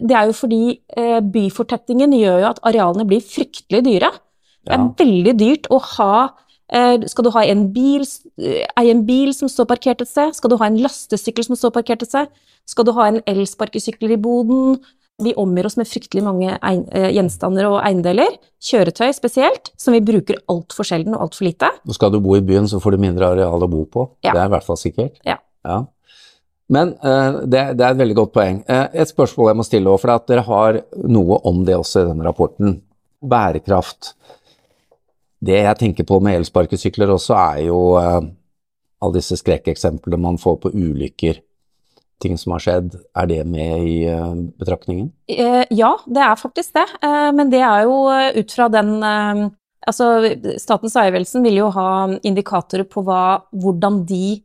det 0.00 0.14
er 0.14 0.26
jo 0.26 0.32
fordi 0.32 0.78
eh, 0.96 1.20
byfortettingen 1.20 2.12
gjør 2.14 2.38
jo 2.38 2.50
at 2.52 2.60
arealene 2.62 3.06
blir 3.08 3.20
fryktelig 3.20 3.82
dyre. 3.82 4.12
Det 4.62 4.72
er 4.74 4.78
Ja. 4.78 4.88
veldig 4.98 5.34
dyrt 5.38 5.68
å 5.70 5.80
ha 5.96 6.30
eh, 6.72 6.98
Skal 7.06 7.24
du 7.24 7.30
ha 7.34 7.42
en 7.44 7.66
bil, 7.72 8.04
eh, 8.38 8.64
en 8.78 9.04
bil 9.04 9.34
som 9.34 9.48
står 9.48 9.66
parkert 9.66 10.00
et 10.00 10.08
sted? 10.08 10.34
Skal 10.34 10.50
du 10.50 10.56
ha 10.56 10.66
en 10.66 10.78
lastesykkel 10.78 11.44
som 11.44 11.56
står 11.56 11.72
parkert 11.74 12.02
et 12.02 12.08
sted? 12.08 12.28
Skal 12.66 12.84
du 12.84 12.92
ha 12.92 13.08
en 13.08 13.20
elsparkesykkel 13.26 14.12
i 14.12 14.16
boden? 14.16 14.78
Vi 15.22 15.34
omgir 15.36 15.66
oss 15.66 15.76
med 15.76 15.86
fryktelig 15.86 16.22
mange 16.24 16.54
eh, 16.56 17.10
gjenstander 17.12 17.68
og 17.68 17.82
eiendeler, 17.84 18.38
kjøretøy 18.64 19.12
spesielt, 19.14 19.70
som 19.76 19.92
vi 19.92 20.00
bruker 20.00 20.40
altfor 20.48 20.88
sjelden 20.88 21.14
og 21.14 21.26
altfor 21.28 21.46
lite. 21.46 21.68
Og 21.86 21.94
skal 21.94 22.14
du 22.14 22.20
bo 22.24 22.34
i 22.38 22.40
byen, 22.40 22.66
så 22.70 22.80
får 22.82 22.96
du 22.96 23.02
mindre 23.04 23.28
areal 23.34 23.62
å 23.62 23.68
bo 23.70 23.84
på. 23.84 24.06
Ja. 24.24 24.32
Det 24.32 24.40
er 24.40 24.48
i 24.48 24.54
hvert 24.56 24.66
fall 24.66 24.80
sikkert. 24.80 25.20
Ja. 25.28 25.36
Men 26.72 26.94
uh, 27.04 27.42
det, 27.44 27.76
det 27.76 27.84
er 27.84 27.92
et 27.92 28.00
veldig 28.00 28.16
godt 28.16 28.32
poeng. 28.34 28.62
Uh, 28.64 28.88
et 28.96 29.10
spørsmål 29.10 29.52
jeg 29.52 29.60
må 29.60 29.66
stille 29.68 29.98
for 30.00 30.14
at 30.14 30.26
dere 30.30 30.46
har 30.46 30.80
noe 31.04 31.38
om 31.48 31.60
det 31.68 31.76
også 31.76 32.02
i 32.02 32.08
denne 32.08 32.26
rapporten. 32.26 32.78
Bærekraft. 33.22 34.14
Det 35.42 35.58
jeg 35.58 35.78
tenker 35.80 36.06
på 36.06 36.20
med 36.22 36.38
elsparkesykler 36.38 37.10
også, 37.10 37.34
er 37.34 37.64
jo 37.66 37.80
eh, 37.98 38.20
alle 39.02 39.18
disse 39.18 39.38
skrekkeksemplene 39.40 40.20
man 40.22 40.38
får 40.38 40.60
på 40.62 40.70
ulykker. 40.74 41.40
Ting 42.22 42.36
som 42.38 42.54
har 42.54 42.62
skjedd. 42.62 42.94
Er 43.18 43.26
det 43.26 43.40
med 43.50 43.88
i 43.88 43.96
eh, 44.06 44.36
betraktningen? 44.62 45.10
Eh, 45.26 45.64
ja, 45.74 45.96
det 46.06 46.22
er 46.22 46.38
faktisk 46.38 46.78
det. 46.78 46.86
Eh, 47.02 47.32
men 47.34 47.50
det 47.50 47.64
er 47.66 47.88
jo 47.88 47.98
eh, 48.14 48.38
ut 48.38 48.54
fra 48.54 48.70
den 48.72 48.94
eh, 49.02 49.50
Altså, 49.82 50.06
Statens 50.62 50.94
vegvesen 50.94 51.42
vil 51.42 51.56
jo 51.58 51.68
ha 51.74 51.86
indikatorer 52.22 52.86
på 52.86 53.02
hva, 53.02 53.42
hvordan 53.50 54.04
de 54.06 54.36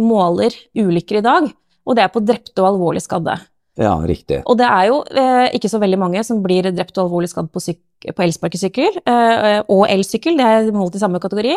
måler 0.00 0.54
ulykker 0.72 1.18
i 1.18 1.26
dag. 1.26 1.50
Og 1.84 1.98
det 1.98 2.06
er 2.06 2.14
på 2.14 2.22
drepte 2.24 2.62
og 2.62 2.70
alvorlig 2.70 3.02
skadde. 3.04 3.34
Ja, 3.80 3.94
riktig. 4.04 4.42
Og 4.44 4.58
det 4.60 4.66
er 4.68 4.88
jo 4.90 4.98
eh, 5.08 5.46
ikke 5.56 5.70
så 5.72 5.80
veldig 5.80 5.98
mange 6.00 6.22
som 6.26 6.42
blir 6.44 6.68
drept 6.68 6.98
og 6.98 7.06
alvorlig 7.06 7.30
skadd 7.32 7.48
på, 7.52 7.62
på 7.62 8.24
elsparkesykkel 8.26 8.98
eh, 9.08 9.60
og 9.72 9.86
elsykkel, 9.88 10.36
det 10.36 10.48
er 10.48 10.74
målt 10.76 10.98
i 10.98 11.00
samme 11.00 11.20
kategori. 11.22 11.56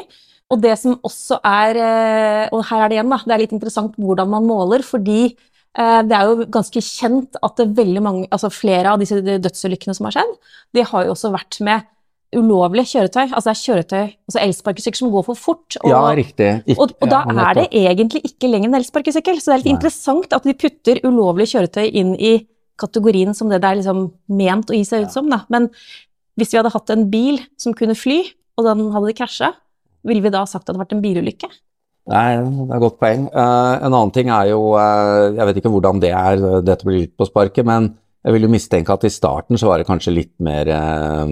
Og 0.51 0.62
det 0.63 0.75
som 0.80 0.96
også 1.03 1.39
er 1.48 1.80
eh, 1.80 2.46
Og 2.53 2.63
her 2.70 2.84
er 2.84 2.92
det 2.92 2.98
igjen, 2.98 3.12
da. 3.12 3.20
Det 3.24 3.36
er 3.36 3.44
litt 3.44 3.56
interessant 3.56 3.98
hvordan 4.00 4.32
man 4.32 4.48
måler, 4.48 4.84
fordi 4.86 5.22
eh, 5.34 6.01
det 6.08 6.15
er 6.15 6.30
jo 6.30 6.48
ganske 6.53 6.84
kjent 6.84 7.39
at 7.44 7.60
det 7.60 7.74
veldig 7.80 8.03
mange, 8.06 8.27
altså 8.32 8.51
flere 8.53 8.94
av 8.94 9.03
disse 9.03 9.20
dødsulykkene 9.24 9.96
som 9.98 10.08
har 10.08 10.20
skjedd, 10.20 10.36
de 10.77 10.88
har 10.94 11.08
jo 11.08 11.15
også 11.15 11.34
vært 11.34 11.60
med 11.65 11.89
ulovlige 12.40 12.86
kjøretøy. 12.94 13.28
Altså 13.34 13.50
det 13.50 13.54
er 13.54 13.62
kjøretøy, 13.63 14.06
altså 14.30 14.42
elsparkesykler 14.44 15.00
som 15.02 15.12
går 15.13 15.25
for 15.28 15.40
fort. 15.40 15.78
Og, 15.84 15.90
Ja, 15.90 16.02
riktig. 16.18 16.50
Ikke- 16.68 16.80
og, 16.82 16.96
og 17.02 17.10
da 17.10 17.24
ja, 17.28 17.50
er 17.50 17.54
det 17.60 17.68
egentlig 17.72 18.22
ikke 18.24 18.50
lenger 18.52 18.70
en 18.72 18.80
elsparkesykkel. 18.82 19.42
Så 19.42 19.52
det 19.52 19.54
er 19.54 19.62
litt 19.63 19.72
Nei. 19.72 19.75
interessant 19.78 20.34
at 20.34 20.44
de 20.44 20.54
putter 20.54 21.02
ulovlige 21.04 21.54
kjøretøy 21.56 21.90
inn 21.94 22.16
i 22.16 22.48
kategorien 22.80 23.34
som 23.38 23.50
det 23.50 23.62
det 23.62 23.70
er 23.70 23.82
liksom 23.82 24.12
ment 24.30 24.72
å 24.72 24.78
gi 24.78 24.84
seg 24.84 25.02
Ja. 25.02 25.06
ut 25.08 25.12
som. 25.13 25.30
Da. 25.30 25.44
Men 25.50 25.70
hvis 26.38 26.52
vi 26.52 26.58
hadde 26.58 26.74
hatt 26.74 26.90
en 26.90 27.10
bil 27.10 27.40
som 27.58 27.74
kunne 27.74 27.96
fly, 27.96 28.24
og 28.58 28.66
den 28.66 28.92
hadde 28.92 29.13
krasja, 29.18 29.54
ville 30.06 30.22
vi 30.22 30.30
da 30.30 30.46
sagt 30.46 30.68
at 30.68 30.74
det 30.74 30.75
hadde 30.75 30.86
vært 30.86 30.98
en 30.98 31.02
bilulykke? 31.04 31.50
Nei, 32.12 32.36
det 32.36 32.70
er 32.70 32.75
et 32.75 32.82
godt 32.84 33.00
poeng. 33.00 33.30
Uh, 33.32 33.80
en 33.80 33.94
annen 33.94 34.12
ting 34.12 34.28
er 34.28 34.50
jo 34.50 34.74
uh, 34.75 35.32
Jeg 35.32 35.46
vet 35.48 35.60
ikke 35.62 35.72
hvordan 35.72 36.02
det 36.04 36.12
er, 36.12 36.62
dette 36.62 36.84
blir 36.84 37.00
litt 37.06 37.13
på 37.16 37.25
sparket, 37.30 37.63
men 37.66 37.94
jeg 38.25 38.34
vil 38.34 38.42
jo 38.44 38.50
mistenke 38.52 38.92
at 38.92 39.04
i 39.08 39.12
starten 39.12 39.56
så 39.60 39.68
var 39.70 39.78
det 39.80 39.88
kanskje 39.88 40.12
litt 40.16 40.34
mer 40.44 40.68
uh, 40.68 41.28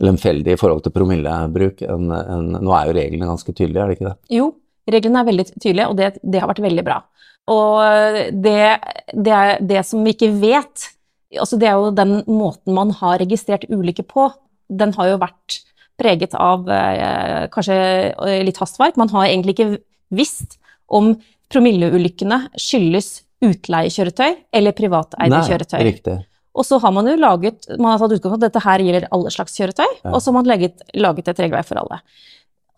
lemfeldig 0.00 0.54
i 0.54 0.60
forhold 0.60 0.84
til 0.84 0.94
promillebruk 0.94 1.82
enn 1.84 2.12
en, 2.14 2.50
Nå 2.58 2.74
er 2.76 2.88
jo 2.88 2.96
reglene 2.96 3.28
ganske 3.28 3.52
tydelige, 3.52 3.82
er 3.82 3.90
det 3.90 3.98
ikke 3.98 4.08
det? 4.08 4.16
Jo, 4.36 4.50
reglene 4.90 5.22
er 5.22 5.28
veldig 5.28 5.46
tydelige, 5.52 5.88
og 5.88 5.98
det, 5.98 6.12
det 6.22 6.42
har 6.42 6.50
vært 6.50 6.64
veldig 6.64 6.86
bra. 6.86 7.00
Og 7.50 8.20
det, 8.44 8.60
det, 9.12 9.40
det 9.66 9.82
som 9.86 10.04
vi 10.06 10.14
ikke 10.14 10.30
vet, 10.40 10.86
altså 11.34 11.58
det 11.60 11.70
er 11.70 11.78
jo 11.78 11.90
den 11.96 12.20
måten 12.28 12.76
man 12.76 12.94
har 13.00 13.20
registrert 13.22 13.66
ulykker 13.70 14.06
på, 14.08 14.28
den 14.70 14.94
har 14.96 15.12
jo 15.12 15.20
vært 15.20 15.60
preget 16.00 16.36
av 16.38 16.68
eh, 16.72 17.46
kanskje 17.52 17.76
eh, 17.76 18.40
litt 18.46 18.60
hastverk. 18.62 18.96
Man 19.00 19.10
har 19.12 19.28
egentlig 19.28 19.56
ikke 19.56 19.72
visst 20.16 20.56
om 20.90 21.12
promilleulykkene 21.50 22.46
skyldes 22.58 23.20
utleiekjøretøy 23.44 24.30
eller 24.56 24.76
privateide 24.76 25.32
Nei, 25.32 25.46
kjøretøy. 25.48 25.80
Riktig. 25.86 26.16
Og 26.56 26.66
så 26.66 26.80
har 26.82 26.90
man 26.92 27.06
jo 27.06 27.14
laget, 27.20 27.68
man 27.78 27.92
har 27.92 28.00
tatt 28.02 28.16
utgangspunkt 28.16 28.42
i 28.42 28.46
at 28.46 28.52
dette 28.52 28.64
her 28.64 28.82
gjelder 28.82 29.08
alle 29.14 29.30
slags 29.30 29.54
kjøretøy, 29.54 29.86
Ja. 30.04 30.10
og 30.10 30.18
så 30.20 30.30
har 30.30 30.38
man 30.40 30.50
laget, 30.50 30.82
laget 30.94 31.28
et 31.28 31.38
regelverk 31.38 31.66
for 31.68 31.78
alle. 31.78 32.00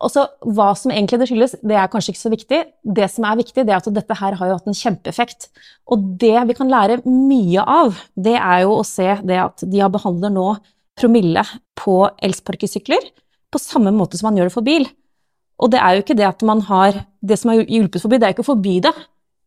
Og 0.03 0.11
så 0.11 0.27
Hva 0.43 0.73
som 0.75 0.91
egentlig 0.91 1.19
det 1.21 1.29
skyldes, 1.29 1.55
det 1.63 1.77
er 1.79 1.87
kanskje 1.87 2.11
ikke 2.11 2.25
så 2.25 2.31
viktig. 2.33 2.59
Det 2.83 3.09
som 3.09 3.23
er 3.25 3.37
viktig, 3.39 3.63
det 3.65 3.71
er 3.71 3.79
at 3.79 3.93
dette 3.93 4.17
her 4.19 4.35
har 4.35 4.47
jo 4.49 4.57
hatt 4.57 4.67
en 4.67 4.73
kjempeeffekt. 4.75 5.47
Og 5.87 6.17
det 6.19 6.47
vi 6.49 6.53
kan 6.57 6.69
lære 6.69 7.01
mye 7.07 7.63
av, 7.63 7.95
det 8.19 8.35
er 8.35 8.63
jo 8.65 8.75
å 8.81 8.85
se 8.85 9.15
det 9.23 9.39
at 9.39 9.63
de 9.63 9.79
har 9.79 9.89
behandler 9.89 10.29
nå 10.29 10.57
promille 10.99 11.41
på 11.79 12.09
elsparkesykler 12.21 13.09
på 13.53 13.61
samme 13.61 13.93
måte 13.95 14.17
som 14.19 14.27
man 14.29 14.37
gjør 14.41 14.49
det 14.51 14.55
for 14.57 14.65
bil. 14.65 14.85
Og 15.61 15.71
det 15.71 15.79
er 15.79 15.95
jo 15.95 16.03
ikke 16.03 16.17
det 16.17 16.27
at 16.27 16.41
man 16.43 16.61
har 16.61 17.05
Det 17.23 17.37
som 17.39 17.51
er 17.51 17.63
hjulpet 17.63 18.01
forbi, 18.03 18.17
det 18.19 18.25
er 18.27 18.33
jo 18.33 18.35
ikke 18.35 18.43
å 18.43 18.51
forby 18.51 18.81
det. 18.83 18.91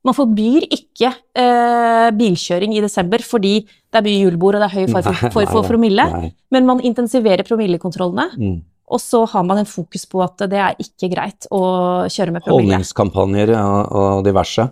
Man 0.07 0.15
forbyr 0.15 0.69
ikke 0.71 1.11
eh, 1.11 2.09
bilkjøring 2.15 2.77
i 2.77 2.83
desember 2.85 3.25
fordi 3.27 3.59
det 3.67 3.99
er 3.99 4.07
mye 4.07 4.23
julebord 4.23 4.59
og 4.59 4.63
det 4.63 4.69
er 4.71 4.77
høy 4.79 4.93
fare 4.95 5.03
for, 5.11 5.35
for, 5.35 5.53
for 5.59 5.69
promille, 5.73 6.07
nei. 6.13 6.33
men 6.55 6.69
man 6.69 6.83
intensiverer 6.87 7.47
promillekontrollene. 7.49 8.29
Mm. 8.39 8.57
Og 8.87 9.03
så 9.03 9.25
har 9.27 9.43
man 9.43 9.59
en 9.59 9.67
fokus 9.67 10.05
på 10.07 10.21
at 10.23 10.45
det 10.47 10.61
er 10.63 10.77
ikke 10.83 11.11
greit 11.11 11.49
å 11.51 11.61
kjøre 12.07 12.37
med 12.37 12.45
promille. 12.45 12.77
Holdningskampanjer 12.77 13.51
og, 13.59 13.81
og 13.99 14.23
diverse. 14.27 14.69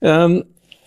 Um, 0.00 0.40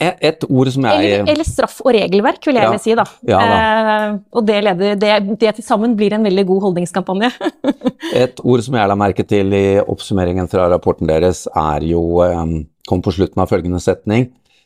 et, 0.03 0.19
et 0.29 0.45
ord 0.50 0.69
som 0.74 0.86
jeg 0.89 1.07
Eller, 1.10 1.31
eller 1.33 1.48
straff 1.48 1.79
og 1.83 1.91
regelverk, 1.95 2.41
vil 2.48 2.60
jeg 2.60 2.67
Ja. 2.69 2.77
si, 2.81 2.95
da. 3.00 3.05
Ja 3.29 3.39
Eh, 3.43 4.17
og 4.33 4.45
det, 4.48 4.60
leder, 4.65 4.95
det, 5.00 5.12
det 5.39 5.55
til 5.57 5.65
sammen 5.65 5.95
blir 6.00 6.13
en 6.15 6.24
veldig 6.25 6.45
god 6.50 6.62
holdningskampanje. 6.67 7.31
Et 8.24 8.39
ord 8.43 8.63
som 8.65 8.75
jeg 8.77 8.89
la 8.91 8.95
merke 9.00 9.25
til 9.27 9.53
i 9.53 9.65
oppsummeringen 9.81 10.50
fra 10.51 10.67
rapporten 10.72 11.07
deres, 11.10 11.45
er 11.55 11.86
jo 11.88 12.03
um, 12.24 12.62
Kom 12.89 13.00
på 13.00 13.13
slutten 13.15 13.39
av 13.39 13.48
følgende 13.48 13.79
setning. 13.79 14.25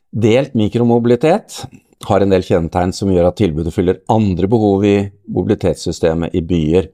Delt 0.09 0.55
mikromobilitet 0.57 1.59
har 2.07 2.23
en 2.23 2.31
del 2.33 2.41
kjennetegn 2.45 2.93
som 2.95 3.11
gjør 3.13 3.27
at 3.29 3.37
tilbudet 3.37 3.73
fyller 3.75 3.99
andre 4.09 4.47
behov 4.49 4.85
i 4.85 4.95
mobilitetssystemet 5.33 6.33
i 6.33 6.41
byer. 6.41 6.87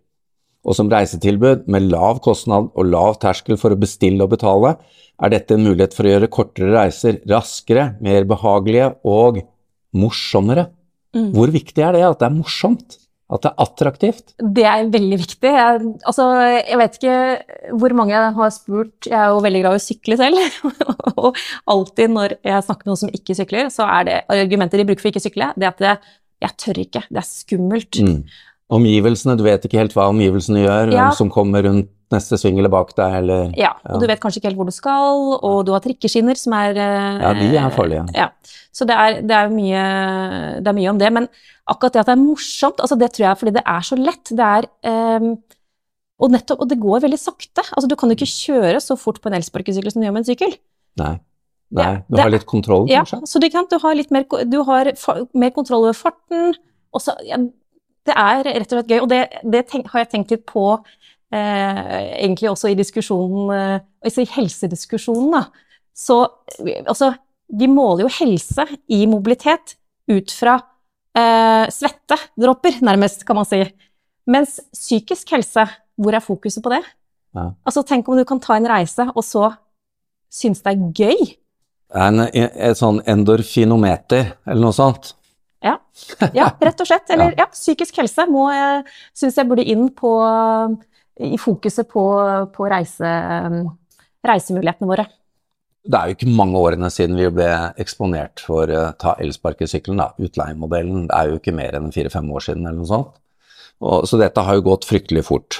Og 0.63 0.77
som 0.77 0.89
reisetilbud 0.91 1.65
med 1.71 1.89
lav 1.91 2.21
kostnad 2.23 2.69
og 2.71 2.87
lav 2.87 3.17
terskel 3.21 3.57
for 3.59 3.75
å 3.75 3.79
bestille 3.79 4.23
og 4.23 4.31
betale, 4.31 4.77
er 5.23 5.33
dette 5.33 5.55
en 5.55 5.65
mulighet 5.65 5.95
for 5.95 6.07
å 6.07 6.13
gjøre 6.15 6.31
kortere 6.33 6.71
reiser 6.73 7.19
raskere, 7.29 7.93
mer 8.03 8.25
behagelige 8.29 8.93
og 9.07 9.43
morsommere. 9.93 10.69
Mm. 11.13 11.31
Hvor 11.35 11.53
viktig 11.53 11.83
er 11.85 11.97
det 11.97 12.05
at 12.07 12.21
det 12.21 12.29
er 12.29 12.37
morsomt? 12.37 12.97
At 13.33 13.45
det 13.45 13.49
er 13.49 13.63
attraktivt? 13.63 14.33
Det 14.37 14.65
er 14.67 14.89
veldig 14.93 15.19
viktig. 15.21 15.51
Jeg, 15.55 15.91
altså, 16.09 16.25
jeg 16.59 16.79
vet 16.81 16.97
ikke 16.99 17.75
hvor 17.81 17.95
mange 17.97 18.13
jeg 18.13 18.33
har 18.35 18.51
spurt 18.53 19.07
Jeg 19.09 19.15
er 19.17 19.31
jo 19.31 19.39
veldig 19.45 19.61
glad 19.63 19.77
i 19.77 19.79
å 19.79 19.83
sykle 19.83 20.17
selv. 20.19 20.57
og 21.23 21.39
alltid 21.71 22.13
når 22.13 22.35
jeg 22.39 22.65
snakker 22.67 22.85
med 22.85 22.91
noen 22.91 23.03
som 23.05 23.13
ikke 23.15 23.37
sykler, 23.37 23.71
så 23.73 23.87
er 23.89 24.09
det 24.09 24.17
argumenter 24.33 24.81
de 24.81 24.87
bruker 24.89 25.05
for 25.05 25.13
ikke 25.13 25.23
å 25.23 25.27
sykle, 25.27 25.49
det 25.57 25.69
er 25.69 25.71
at 25.71 25.83
det, 25.83 25.95
jeg 26.43 26.59
tør 26.59 26.81
ikke. 26.83 27.05
Det 27.09 27.21
er 27.21 27.29
skummelt. 27.29 28.01
Mm. 28.03 28.19
Omgivelsene, 28.71 29.35
du 29.37 29.43
vet 29.43 29.65
ikke 29.67 29.81
helt 29.81 29.93
hva 29.93 30.07
omgivelsene 30.09 30.63
gjør, 30.63 30.93
Ja. 30.93 31.09
hvem 31.09 31.17
som 31.17 31.29
kommer 31.29 31.63
rundt 31.65 31.89
neste 32.13 32.37
sving 32.37 32.57
eller 32.59 32.69
bak 32.69 32.93
deg, 32.95 33.15
eller 33.23 33.51
Ja, 33.57 33.73
og 33.89 34.01
du 34.01 34.07
vet 34.07 34.21
kanskje 34.21 34.39
ikke 34.39 34.51
helt 34.51 34.59
hvor 34.59 34.69
du 34.69 34.75
skal, 34.75 35.39
og 35.43 35.65
du 35.65 35.73
har 35.73 35.81
trikkeskinner 35.81 36.37
som 36.37 36.53
er 36.53 36.77
eh, 36.77 37.21
Ja, 37.21 37.33
de 37.33 37.49
er 37.57 37.73
farlige. 37.73 38.05
Ja. 38.15 38.29
Så 38.73 38.85
det 38.89 38.95
er, 38.95 39.21
det, 39.21 39.31
er 39.31 39.49
mye, 39.53 40.61
det 40.61 40.67
er 40.67 40.77
mye 40.77 40.89
om 40.89 40.99
det. 41.01 41.11
Men 41.13 41.27
akkurat 41.69 41.93
det 41.93 42.03
at 42.03 42.11
det 42.11 42.15
er 42.15 42.23
morsomt, 42.23 42.79
altså 42.79 42.97
det 42.97 43.11
tror 43.13 43.25
jeg 43.25 43.31
er 43.31 43.41
fordi 43.41 43.55
det 43.57 43.65
er 43.65 43.81
så 43.85 43.97
lett. 43.99 44.31
Det 44.33 44.47
er 44.47 44.69
um, 45.21 45.37
og, 46.19 46.31
nettopp, 46.33 46.63
og 46.63 46.69
det 46.71 46.79
går 46.81 47.03
veldig 47.05 47.19
sakte. 47.19 47.65
Altså, 47.73 47.89
du 47.89 47.95
kan 47.99 48.09
jo 48.09 48.17
ikke 48.17 48.29
kjøre 48.29 48.81
så 48.81 48.97
fort 48.99 49.19
på 49.21 49.29
en 49.29 49.37
elsparkesykkel 49.37 49.93
som 49.93 50.01
du 50.01 50.07
gjør 50.07 50.15
med 50.15 50.23
en 50.23 50.31
sykkel. 50.31 50.55
Nei. 51.01 51.15
Nei. 51.73 51.93
Du 52.05 52.19
har 52.21 52.29
litt 52.29 52.45
kontroll, 52.49 52.85
kanskje? 52.85 53.17
Ja, 53.17 53.29
så 53.29 53.41
du, 53.41 53.47
kan, 53.49 53.65
du 53.69 53.79
har 53.81 53.97
litt 53.97 54.13
mer, 54.13 54.27
du 54.45 54.59
har 54.67 54.91
mer 55.33 55.53
kontroll 55.55 55.87
over 55.87 55.97
farten. 55.97 56.53
Og 56.93 57.01
så, 57.01 57.15
ja, 57.25 57.39
det 58.07 58.15
er 58.19 58.43
rett 58.49 58.71
og 58.71 58.77
slett 58.79 58.91
gøy, 58.91 58.99
og 59.01 59.09
det, 59.11 59.21
det 59.55 59.65
tenk, 59.71 59.87
har 59.93 60.03
jeg 60.03 60.11
tenkt 60.11 60.33
litt 60.33 60.45
på 60.49 60.65
eh, 60.73 61.81
egentlig 62.19 62.49
også 62.51 62.73
i 62.73 62.77
diskusjonen, 62.79 63.79
altså 64.03 64.25
i 64.25 64.31
helsediskusjonen. 64.33 65.37
Da. 65.37 65.43
Så 65.95 66.19
altså, 66.85 67.13
vi 67.53 67.69
måler 67.69 68.05
jo 68.05 68.13
helse 68.19 68.65
i 68.91 69.05
mobilitet 69.09 69.77
ut 70.11 70.33
fra 70.33 70.57
eh, 71.17 71.69
svettedråper, 71.71 72.81
nærmest, 72.85 73.25
kan 73.27 73.39
man 73.39 73.47
si. 73.47 73.61
Mens 74.29 74.59
psykisk 74.73 75.35
helse, 75.35 75.67
hvor 75.99 76.15
er 76.15 76.23
fokuset 76.23 76.63
på 76.63 76.73
det? 76.73 76.81
Ja. 77.35 77.51
Altså, 77.65 77.83
tenk 77.87 78.09
om 78.09 78.17
du 78.17 78.25
kan 78.27 78.41
ta 78.43 78.57
en 78.57 78.69
reise, 78.69 79.07
og 79.13 79.23
så 79.25 79.51
synes 80.33 80.63
det 80.65 80.73
er 80.73 80.85
gøy. 80.97 81.33
En, 81.93 82.23
et 82.25 82.79
sånn 82.79 83.03
endorfinometer, 83.09 84.33
eller 84.47 84.65
noe 84.65 84.75
sånt. 84.75 85.13
Ja, 85.63 85.77
ja 86.35 86.49
rett 86.59 86.83
og 86.83 86.89
slett. 86.89 87.09
Eller 87.13 87.35
ja, 87.41 87.47
psykisk 87.53 88.01
helse 88.01 88.27
må 88.31 88.49
jeg 88.53 88.83
syns 89.15 89.39
jeg 89.39 89.49
burde 89.49 89.65
inn 89.65 89.87
på 89.95 90.13
i 91.23 91.37
fokuset 91.37 91.87
på, 91.89 92.03
på 92.55 92.69
reise, 92.71 93.09
reisemulighetene 94.25 94.89
våre. 94.89 95.05
Det 95.83 95.99
er 95.99 96.09
jo 96.09 96.15
ikke 96.15 96.31
mange 96.31 96.59
årene 96.63 96.87
siden 96.93 97.17
vi 97.19 97.27
ble 97.35 97.49
eksponert 97.81 98.39
for 98.45 98.71
uh, 98.71 98.93
ta 98.99 99.17
elsparkesykkelen, 99.19 99.99
da, 99.99 100.13
utleiemodellen. 100.15 101.09
Det 101.09 101.17
er 101.17 101.29
jo 101.31 101.39
ikke 101.41 101.55
mer 101.55 101.75
enn 101.75 101.91
fire-fem 101.91 102.29
år 102.31 102.45
siden 102.45 102.63
eller 102.63 102.79
noe 102.79 102.89
sånt. 102.89 103.17
Og, 103.83 104.05
så 104.07 104.19
dette 104.21 104.45
har 104.47 104.55
jo 104.55 104.63
gått 104.69 104.87
fryktelig 104.87 105.25
fort. 105.27 105.59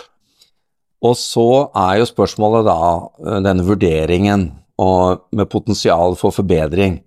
Og 1.03 1.17
så 1.19 1.47
er 1.75 1.99
jo 1.99 2.07
spørsmålet 2.07 2.69
da 2.69 2.77
uh, 2.79 3.39
denne 3.43 3.67
vurderingen 3.67 4.47
og 4.79 5.27
med 5.35 5.51
potensial 5.51 6.15
for 6.19 6.33
forbedring. 6.35 7.01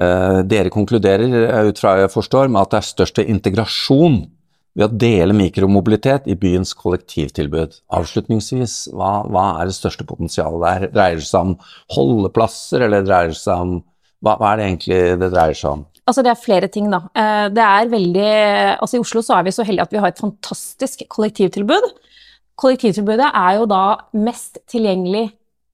Uh, 0.00 0.40
dere 0.48 0.72
konkluderer 0.72 1.28
uh, 1.28 1.68
ut 1.68 1.80
fra 1.80 1.98
jeg 2.00 2.12
forstår 2.14 2.48
med 2.48 2.62
at 2.62 2.72
det 2.72 2.78
er 2.80 2.86
største 2.88 3.24
integrasjon 3.28 4.22
ved 4.78 4.86
å 4.86 4.98
dele 5.02 5.34
mikromobilitet 5.36 6.28
i 6.30 6.36
byens 6.38 6.72
kollektivtilbud. 6.78 7.80
Avslutningsvis, 7.92 8.76
hva, 8.94 9.20
hva 9.28 9.46
er 9.60 9.68
det 9.68 9.76
største 9.76 10.06
potensialet 10.08 10.62
der? 10.64 10.90
Dreier 10.94 11.20
det 11.20 11.26
seg 11.28 11.50
om 11.50 11.54
holdeplasser, 11.96 12.86
eller 12.86 13.04
dreier 13.06 13.34
det 13.34 13.40
seg 13.40 13.64
om 13.66 13.74
hva, 14.20 14.36
hva 14.36 14.52
er 14.52 14.60
det 14.60 14.68
egentlig 14.68 15.00
det 15.20 15.30
dreier 15.32 15.58
seg 15.58 15.74
om? 15.74 15.84
Altså 16.10 16.24
det 16.26 16.32
er 16.32 16.40
flere 16.42 16.68
ting, 16.72 16.88
da. 16.92 17.02
Eh, 17.14 17.48
Det 17.54 17.64
er 17.64 17.90
veldig 17.90 18.30
Altså 18.80 18.96
i 18.96 19.02
Oslo 19.02 19.22
så 19.22 19.36
er 19.38 19.44
vi 19.46 19.54
så 19.54 19.66
heldige 19.66 19.86
at 19.86 19.92
vi 19.94 20.00
har 20.02 20.12
et 20.12 20.22
fantastisk 20.22 21.04
kollektivtilbud. 21.08 21.86
Kollektivtilbudet 22.60 23.30
er 23.30 23.60
jo 23.60 23.68
da 23.70 23.84
mest 24.12 24.58
tilgjengelig 24.68 25.30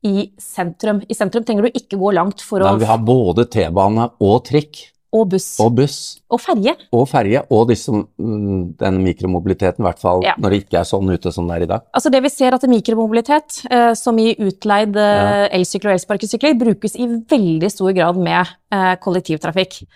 i 0.07 0.27
sentrum. 0.41 1.03
I 1.11 1.15
sentrum 1.19 1.45
trenger 1.47 1.67
du 1.67 1.79
ikke 1.81 1.99
gå 2.01 2.13
langt 2.15 2.45
for 2.47 2.63
å 2.63 2.71
Der 2.77 2.85
vi 2.85 2.91
har 2.93 3.03
både 3.03 3.45
T-bane 3.51 4.13
og 4.23 4.45
trikk 4.47 4.85
Og 5.17 5.29
buss. 5.33 5.47
og 5.63 5.71
buss 5.79 5.97
Og 6.31 6.41
ferje. 6.43 6.75
og 6.93 7.07
ferje, 7.09 7.41
og 7.55 7.69
disse, 7.71 7.89
mm, 7.89 8.77
den 8.83 8.99
mikromobiliteten, 9.05 9.81
i 9.81 9.87
hvert 9.87 10.01
fall 10.03 10.21
Ja. 10.27 10.35
når 10.39 10.51
det 10.51 10.59
ikke 10.67 10.81
er 10.81 10.89
sånn 10.91 11.09
ute 11.15 11.33
som 11.33 11.47
det 11.49 11.57
er 11.57 11.63
i 11.65 11.71
dag. 11.71 11.83
Altså 11.95 12.11
det 12.13 12.21
vi 12.23 12.29
ser 12.35 12.53
at 12.55 12.67
mikromobilitet, 12.69 13.63
eh, 13.71 13.95
som 13.95 14.19
i 14.19 14.35
utleid 14.37 14.97
eh, 14.97 15.49
elsykler 15.57 15.95
og 15.95 15.99
elsparkesykler, 16.01 16.59
brukes 16.59 16.97
i 16.99 17.07
veldig 17.07 17.71
stor 17.73 17.93
grad 17.97 18.17
med 18.19 18.47
eh, 18.73 18.97
kollektivtrafikk. 19.01 19.87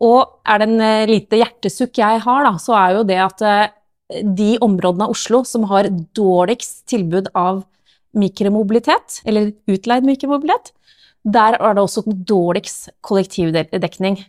Og 0.00 0.26
er 0.46 0.58
det 0.58 0.68
en 0.68 0.80
eh, 0.80 1.06
lite 1.06 1.40
hjertesukk 1.40 1.96
jeg 2.02 2.20
har, 2.26 2.44
da, 2.44 2.52
så 2.58 2.76
er 2.76 2.98
jo 2.98 3.04
det 3.08 3.18
at 3.24 3.42
eh, 3.42 3.68
de 4.22 4.58
områdene 4.64 5.04
av 5.08 5.10
Oslo 5.16 5.42
som 5.44 5.64
har 5.70 5.88
dårligst 6.14 6.84
tilbud 6.88 7.28
av 7.34 7.64
mikromobilitet, 8.16 9.20
eller 9.28 9.52
utleid 9.68 10.06
mikromobilitet, 10.06 10.72
der 11.28 11.58
er 11.58 11.74
det 11.74 11.82
også 11.82 12.04
dårligst 12.06 12.90
kollektivdekning. 13.04 14.20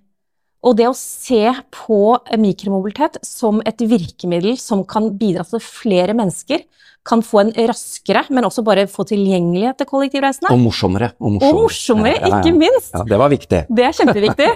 Og 0.67 0.75
det 0.75 0.89
å 0.89 0.95
se 0.97 1.53
på 1.71 2.17
mikromobilitet 2.41 3.21
som 3.23 3.61
et 3.67 3.79
virkemiddel 3.79 4.57
som 4.59 4.83
kan 4.83 5.13
bidra 5.15 5.45
til 5.47 5.61
at 5.61 5.63
flere 5.63 6.15
mennesker 6.17 6.65
kan 7.07 7.23
få 7.23 7.45
en 7.45 7.53
raskere, 7.69 8.25
men 8.29 8.43
også 8.43 8.65
bare 8.67 8.83
få 8.91 9.05
tilgjengelighet 9.07 9.79
til 9.79 9.87
kollektivreisene. 9.87 10.51
Og 10.51 10.59
morsommere. 10.59 11.13
Og 11.21 11.39
Og 11.39 11.61
morsommere, 11.63 12.19
Ja, 12.19 12.27
ja, 12.27 12.27
ja. 12.27 12.41
ikke 12.41 12.57
minst! 12.57 12.91
Ja, 12.93 13.03
det 13.07 13.19
var 13.21 13.31
viktig. 13.31 13.65
Det 13.71 13.85
er 13.85 13.95
kjempeviktig. 13.95 14.49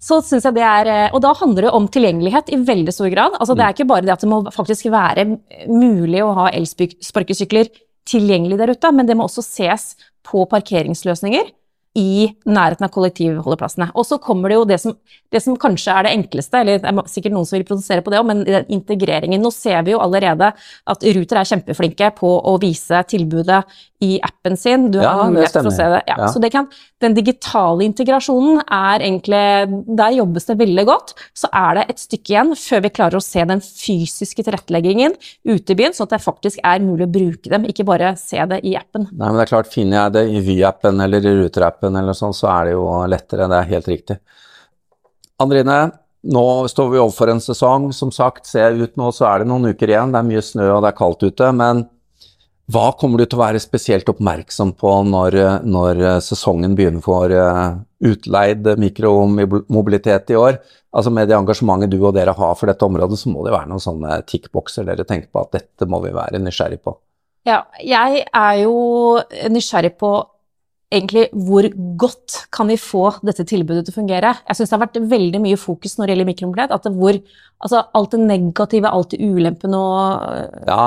Så 0.00 0.20
synes 0.22 0.44
jeg 0.46 0.54
det 0.54 0.62
er, 0.62 0.86
eh, 0.86 1.10
Og 1.12 1.20
da 1.20 1.34
handler 1.34 1.62
det 1.62 1.72
om 1.74 1.88
tilgjengelighet 1.88 2.48
i 2.54 2.56
veldig 2.56 2.92
stor 2.94 3.10
grad. 3.10 3.32
Altså 3.40 3.54
Det 3.56 3.64
er 3.64 3.74
ikke 3.74 3.86
bare 3.86 4.02
det 4.02 4.12
at 4.12 4.20
det 4.20 4.30
må 4.30 4.44
faktisk 4.54 4.86
være 4.90 5.38
mulig 5.66 6.22
å 6.22 6.34
ha 6.34 6.50
elsparkesykler 6.50 7.68
tilgjengelig 8.08 8.58
der 8.60 8.74
ute, 8.74 8.92
men 8.94 9.08
det 9.08 9.16
må 9.18 9.28
også 9.28 9.44
ses 9.44 9.92
på 10.26 10.44
parkeringsløsninger 10.50 11.54
i 11.98 12.28
nærheten 12.46 12.86
av 12.86 12.92
kollektivholdeplassene. 12.94 13.88
Og 13.98 14.06
så 14.06 14.18
kommer 14.22 14.52
det 14.52 14.58
jo 14.58 14.66
det 14.68 14.78
som, 14.82 14.94
det 15.32 15.40
som 15.42 15.56
kanskje 15.58 15.94
er 15.94 16.06
det 16.06 16.12
enkleste, 16.14 16.60
eller 16.60 16.82
det 16.82 16.90
er 16.90 17.10
sikkert 17.10 17.34
noen 17.34 17.48
som 17.48 17.56
vil 17.56 17.66
produsere 17.66 18.04
på 18.04 18.12
det 18.12 18.20
òg, 18.20 18.28
men 18.28 18.44
integreringen. 18.70 19.42
Nå 19.42 19.50
ser 19.54 19.80
vi 19.86 19.96
jo 19.96 20.02
allerede 20.04 20.52
at 20.52 21.06
Ruter 21.16 21.40
er 21.40 21.50
kjempeflinke 21.52 22.12
på 22.18 22.30
å 22.38 22.54
vise 22.62 23.02
tilbudet 23.10 23.64
i 24.00 24.20
appen 24.22 24.56
sin. 24.56 24.90
Du 24.92 25.00
Ja, 25.02 25.10
har 25.10 25.30
mulighet 25.30 25.52
for 25.56 25.66
å 25.66 25.74
se 25.74 25.86
det. 25.90 26.02
Ja, 26.06 26.14
Ja. 26.18 26.26
Så 26.30 26.40
det 26.40 26.52
kan, 26.52 26.68
den 27.00 27.14
digitale 27.14 27.82
integrasjonen 27.84 28.60
er 28.70 29.00
egentlig 29.00 29.96
Der 29.96 30.12
jobbes 30.14 30.46
det 30.46 30.58
veldig 30.58 30.84
godt. 30.86 31.14
Så 31.34 31.48
er 31.52 31.74
det 31.74 31.84
et 31.90 31.98
stykke 31.98 32.30
igjen 32.30 32.52
før 32.54 32.82
vi 32.82 32.90
klarer 32.90 33.18
å 33.18 33.22
se 33.22 33.44
den 33.44 33.60
fysiske 33.60 34.44
tilretteleggingen 34.46 35.16
ute 35.44 35.72
i 35.72 35.74
byen, 35.74 35.92
sånn 35.92 36.06
at 36.06 36.14
det 36.16 36.22
faktisk 36.22 36.58
er 36.62 36.78
mulig 36.78 37.08
å 37.08 37.12
bruke 37.12 37.50
dem, 37.50 37.64
ikke 37.64 37.84
bare 37.84 38.16
se 38.16 38.38
det 38.46 38.60
i 38.64 38.76
appen. 38.78 39.08
Nei, 39.12 39.28
men 39.28 39.34
det 39.36 39.48
er 39.48 39.54
klart, 39.56 39.72
finner 39.72 40.04
jeg 40.04 40.12
det 40.12 40.24
i 40.30 40.40
Vy-appen 40.46 41.02
eller 41.02 41.18
i 41.18 41.34
Ruter-appen 41.42 41.98
eller 41.98 42.12
sånn, 42.14 42.34
så 42.34 42.46
er 42.54 42.64
det 42.70 42.72
jo 42.78 42.86
lettere. 43.06 43.48
Det 43.48 43.58
er 43.58 43.72
helt 43.74 43.88
riktig. 43.88 44.18
Andrine, 45.40 45.92
nå 46.28 46.68
står 46.68 46.90
vi 46.90 46.98
overfor 46.98 47.30
en 47.30 47.40
sesong. 47.42 47.92
Som 47.94 48.10
sagt, 48.14 48.46
ser 48.46 48.70
jeg 48.70 48.88
ut 48.88 48.96
nå, 48.96 49.10
så 49.14 49.26
er 49.32 49.42
det 49.42 49.50
noen 49.50 49.70
uker 49.72 49.88
igjen. 49.90 50.12
Det 50.12 50.18
er 50.18 50.28
mye 50.30 50.42
snø 50.42 50.70
og 50.76 50.82
det 50.82 50.92
er 50.92 50.98
kaldt 50.98 51.22
ute. 51.22 51.52
Men 51.54 51.86
hva 52.68 52.90
kommer 53.00 53.20
du 53.20 53.24
til 53.24 53.38
å 53.38 53.44
være 53.46 53.60
spesielt 53.62 54.08
oppmerksom 54.12 54.74
på 54.76 54.90
når, 55.08 55.38
når 55.64 56.02
sesongen 56.24 56.74
begynner 56.76 57.04
for 57.04 57.32
eh, 57.32 57.78
utleid 58.04 58.68
mikromobilitet 58.76 60.34
i 60.34 60.36
år? 60.36 60.58
Altså 60.92 61.12
Med 61.12 61.28
det 61.28 61.36
engasjementet 61.36 61.92
du 61.92 61.98
og 62.02 62.14
dere 62.16 62.34
har 62.36 62.56
for 62.56 62.68
dette 62.68 62.84
området, 62.84 63.20
så 63.20 63.32
må 63.32 63.44
det 63.44 63.54
være 63.54 63.70
noen 63.70 63.84
sånne 63.84 64.20
tikkbokser 64.28 64.88
dere 64.88 65.08
tenker 65.08 65.32
på 65.32 65.44
at 65.44 65.56
dette 65.56 65.88
må 65.88 66.00
vi 66.04 66.12
være 66.16 66.40
nysgjerrig 66.42 66.80
på. 66.84 66.96
Ja, 67.48 67.62
jeg 67.80 68.24
er 68.26 68.54
jo 68.60 68.76
nysgjerrig 69.52 69.94
på 70.00 70.12
egentlig 70.92 71.26
hvor 71.32 71.68
godt 72.00 72.42
kan 72.52 72.68
vi 72.72 72.78
få 72.80 73.10
dette 73.24 73.44
tilbudet 73.48 73.84
til 73.86 73.94
å 73.94 73.98
fungere. 74.00 74.32
Jeg 74.48 74.58
syns 74.58 74.70
det 74.70 74.76
har 74.76 74.86
vært 74.86 75.04
veldig 75.10 75.40
mye 75.44 75.60
fokus 75.60 75.96
når 75.96 76.06
det 76.08 76.14
gjelder 76.14 76.30
mikromobilitet. 76.32 76.74
At 76.74 76.88
det 76.88 76.96
hvor, 76.96 77.20
altså 77.64 77.84
alt 78.00 78.16
det 78.16 78.24
negative, 78.24 78.92
alt 78.92 79.12
det 79.12 79.20
ulempen 79.24 79.76
og 79.76 80.66
Ja, 80.68 80.82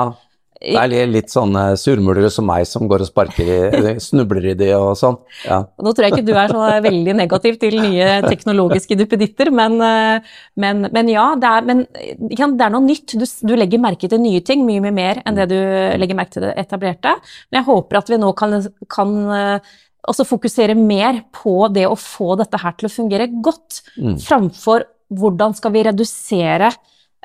det 0.62 0.98
er 1.02 1.10
litt, 1.10 1.30
sånne 1.32 1.64
surmulere 1.80 2.30
som 2.32 2.46
meg 2.48 2.66
som 2.68 2.86
går 2.90 3.04
og 3.04 3.08
sparker 3.08 3.48
i, 3.50 3.94
snubler 4.08 4.50
i 4.52 4.54
de 4.58 4.70
og 4.76 4.92
sånn. 4.98 5.18
Ja. 5.46 5.62
Nå 5.82 5.92
tror 5.92 6.06
jeg 6.06 6.16
ikke 6.16 6.28
du 6.28 6.32
er 6.38 6.54
så 6.54 6.68
veldig 6.86 7.16
negativ 7.18 7.58
til 7.62 7.78
nye 7.80 8.20
teknologiske 8.26 8.96
duppeditter, 9.00 9.52
men, 9.54 9.78
eh, 9.82 10.34
men, 10.62 10.86
men 10.94 11.12
ja, 11.12 11.26
det 11.40 11.50
er, 11.50 11.68
men, 11.68 11.84
ja, 12.30 12.48
det 12.48 12.66
er 12.66 12.74
noe 12.74 12.84
nytt. 12.86 13.16
Du, 13.18 13.26
du 13.26 13.54
legger 13.58 13.82
merke 13.82 14.10
til 14.10 14.22
nye 14.22 14.42
ting 14.46 14.66
mye, 14.68 14.82
mye 14.84 14.94
mer 14.94 15.22
enn 15.26 15.38
det 15.38 15.48
du 15.52 15.58
legger 16.00 16.18
merke 16.18 16.36
til 16.38 16.46
det 16.46 16.54
etablerte. 16.62 17.16
Men 17.50 17.62
jeg 17.62 17.70
håper 17.70 18.02
at 18.02 18.12
vi 18.12 18.20
nå 18.22 18.32
kan, 18.38 18.60
kan 18.92 19.18
eh, 19.36 19.74
også 20.08 20.26
fokusere 20.26 20.74
mer 20.78 21.22
på 21.34 21.68
det 21.74 21.84
å 21.88 21.98
få 21.98 22.34
dette 22.40 22.58
her 22.62 22.74
til 22.78 22.88
å 22.88 22.96
fungere 22.96 23.30
godt, 23.42 23.82
Mm. 23.92 24.16
framfor 24.20 24.86
hvordan 25.12 25.52
skal 25.54 25.72
vi 25.74 25.82
redusere 25.84 26.70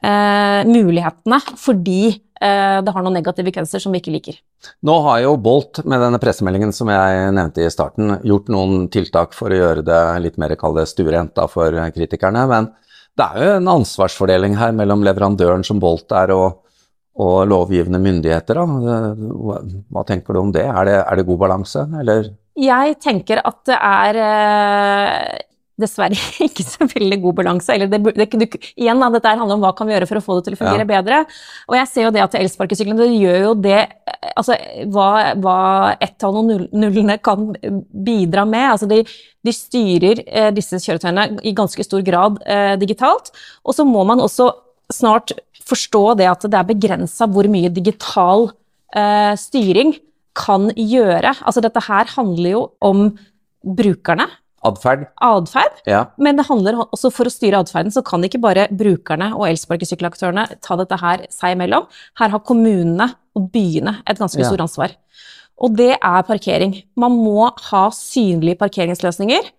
eh, 0.03 0.61
mulighetene 0.67 1.39
fordi 1.57 2.01
det 2.39 2.93
har 2.93 3.03
noen 3.03 3.15
negative 3.17 3.51
kvenser 3.55 3.81
som 3.81 3.93
vi 3.93 4.01
ikke 4.01 4.13
liker. 4.13 4.39
Nå 4.85 4.95
har 5.05 5.21
jo 5.23 5.35
Bolt 5.41 5.81
med 5.85 6.01
denne 6.03 6.19
pressemeldingen 6.21 6.73
som 6.75 6.91
jeg 6.91 7.31
nevnte 7.33 7.63
i 7.65 7.71
starten, 7.73 8.17
gjort 8.27 8.51
noen 8.53 8.87
tiltak 8.93 9.33
for 9.37 9.53
å 9.53 9.57
gjøre 9.57 9.85
det 9.87 10.01
litt 10.25 10.37
mer 10.41 10.53
kall 10.59 10.77
det 10.77 10.87
stuerent 10.91 11.39
for 11.51 11.75
kritikerne. 11.95 12.45
Men 12.49 12.71
det 13.17 13.25
er 13.25 13.43
jo 13.43 13.57
en 13.57 13.73
ansvarsfordeling 13.79 14.57
her 14.59 14.75
mellom 14.77 15.05
leverandøren 15.05 15.65
som 15.65 15.81
Bolt 15.81 16.13
er 16.13 16.33
og, 16.35 16.59
og 17.17 17.37
lovgivende 17.49 18.01
myndigheter. 18.03 18.59
Da. 18.59 19.15
Hva, 19.17 19.61
hva 19.93 20.05
tenker 20.05 20.37
du 20.37 20.43
om 20.43 20.53
det? 20.53 20.67
Er 20.69 20.89
det, 20.89 20.99
er 21.01 21.17
det 21.17 21.25
god 21.29 21.41
balanse, 21.47 21.87
eller? 22.01 22.29
Jeg 22.57 22.97
tenker 23.01 23.41
at 23.45 23.59
det 23.69 23.77
er 23.77 24.21
eh, 24.21 25.46
dessverre 25.77 26.17
ikke 26.47 26.65
så 26.65 26.87
veldig 26.89 27.19
god 27.23 27.37
balanse. 27.39 27.73
Eller 27.75 27.89
det, 27.91 28.01
det, 28.17 28.27
det, 28.33 28.49
igjen, 28.75 29.01
da, 29.01 29.09
dette 29.13 29.33
handler 29.33 29.57
om 29.57 29.65
hva 29.65 29.73
kan 29.77 29.89
vi 29.89 29.95
gjøre 29.95 30.09
for 30.09 30.19
å 30.19 30.25
få 30.25 30.37
det 30.37 30.47
til 30.47 30.57
å 30.57 30.59
fungere 30.61 30.85
ja. 30.85 30.89
bedre. 30.89 31.21
Og 31.69 31.77
jeg 31.79 31.89
ser 31.91 32.07
jo 32.07 32.13
det 32.15 32.23
at 32.25 32.37
elsparkesyklene 32.39 32.99
det 33.03 33.09
gjør 33.13 33.39
jo 33.45 33.55
det 33.67 33.79
altså 34.37 34.57
hva, 34.93 35.09
hva 35.41 35.57
ett 36.03 36.25
av 36.25 36.37
og 36.37 36.49
nullene 36.49 37.17
kan 37.23 37.51
bidra 37.91 38.45
med. 38.49 38.71
altså 38.73 38.89
De, 38.89 39.03
de 39.45 39.55
styrer 39.55 40.23
eh, 40.25 40.49
disse 40.55 40.81
kjøretøyene 40.83 41.43
i 41.47 41.55
ganske 41.57 41.85
stor 41.85 42.05
grad 42.05 42.41
eh, 42.45 42.73
digitalt. 42.81 43.31
Og 43.65 43.77
så 43.77 43.85
må 43.87 44.05
man 44.07 44.23
også 44.23 44.51
snart 44.93 45.35
forstå 45.67 46.03
det 46.21 46.29
at 46.31 46.45
det 46.47 46.57
er 46.57 46.67
begrensa 46.69 47.27
hvor 47.29 47.47
mye 47.51 47.71
digital 47.73 48.49
eh, 48.95 49.33
styring 49.39 49.95
kan 50.37 50.69
gjøre. 50.73 51.33
Altså 51.41 51.63
dette 51.65 51.81
her 51.87 52.13
handler 52.13 52.53
jo 52.53 52.65
om 52.85 53.09
brukerne. 53.77 54.29
Atferd. 54.65 55.05
Adferd. 55.21 55.81
Ja. 55.85 56.07
Men 56.17 56.39
det 56.39 56.47
handler 56.47 56.79
også 56.87 57.11
for 57.13 57.29
å 57.29 57.33
styre 57.33 57.59
atferden, 57.61 57.93
så 57.93 58.01
kan 58.05 58.23
ikke 58.25 58.41
bare 58.41 58.67
brukerne 58.73 59.29
og 59.37 59.45
elsparkesykkelaktørene 59.51 60.47
ta 60.65 60.77
dette 60.79 60.97
her 61.01 61.27
seg 61.33 61.55
imellom. 61.55 61.85
Her 62.19 62.33
har 62.33 62.45
kommunene 62.47 63.11
og 63.37 63.51
byene 63.53 63.99
et 64.09 64.17
ganske 64.19 64.41
ja. 64.41 64.49
stort 64.49 64.65
ansvar. 64.65 64.97
Og 65.61 65.77
det 65.77 65.93
er 65.95 66.25
parkering. 66.25 66.75
Man 66.99 67.15
må 67.17 67.47
ha 67.69 67.85
synlige 67.95 68.59
parkeringsløsninger. 68.61 69.53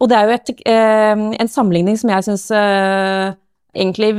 Og 0.00 0.12
det 0.12 0.16
er 0.16 0.28
jo 0.28 0.36
et, 0.36 0.54
eh, 0.68 1.26
en 1.40 1.48
sammenligning 1.48 1.96
som 1.96 2.12
jeg 2.12 2.24
syns 2.26 2.50
eh, 2.52 3.32
egentlig 3.76 4.10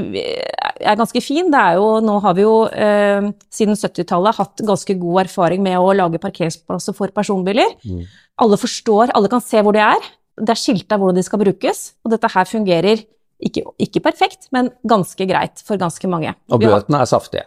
er 0.82 0.98
ganske 0.98 1.22
fin. 1.22 1.50
Det 1.54 1.60
er 1.60 1.78
jo, 1.78 2.00
nå 2.06 2.18
har 2.24 2.38
vi 2.38 2.46
jo 2.46 2.56
eh, 2.70 3.30
siden 3.54 3.78
70-tallet 3.78 4.38
hatt 4.38 4.66
ganske 4.66 4.98
god 4.98 5.26
erfaring 5.26 5.64
med 5.66 5.78
å 5.78 5.94
lage 5.98 6.22
parkeringsplasser 6.22 6.98
for 6.98 7.14
personbiler. 7.14 7.78
Mm. 7.86 8.06
Alle 8.38 8.58
forstår, 8.62 9.13
alle 9.17 9.30
kan 9.32 9.43
se 9.43 9.62
hvor 9.65 9.76
de 9.76 9.82
er. 9.82 10.10
Det 10.38 10.54
er 10.54 10.60
skilta 10.60 10.97
hvordan 11.00 11.17
de 11.17 11.26
skal 11.26 11.41
brukes, 11.41 11.84
og 12.06 12.13
dette 12.13 12.30
her 12.30 12.50
fungerer 12.50 13.06
ikke, 13.38 13.63
ikke 13.82 14.02
perfekt, 14.06 14.50
men 14.54 14.71
ganske 14.88 15.28
greit 15.30 15.62
for 15.65 15.80
ganske 15.82 16.10
mange. 16.10 16.34
Og 16.50 16.62
bøtene 16.62 17.02
er 17.04 17.10
saftige? 17.10 17.45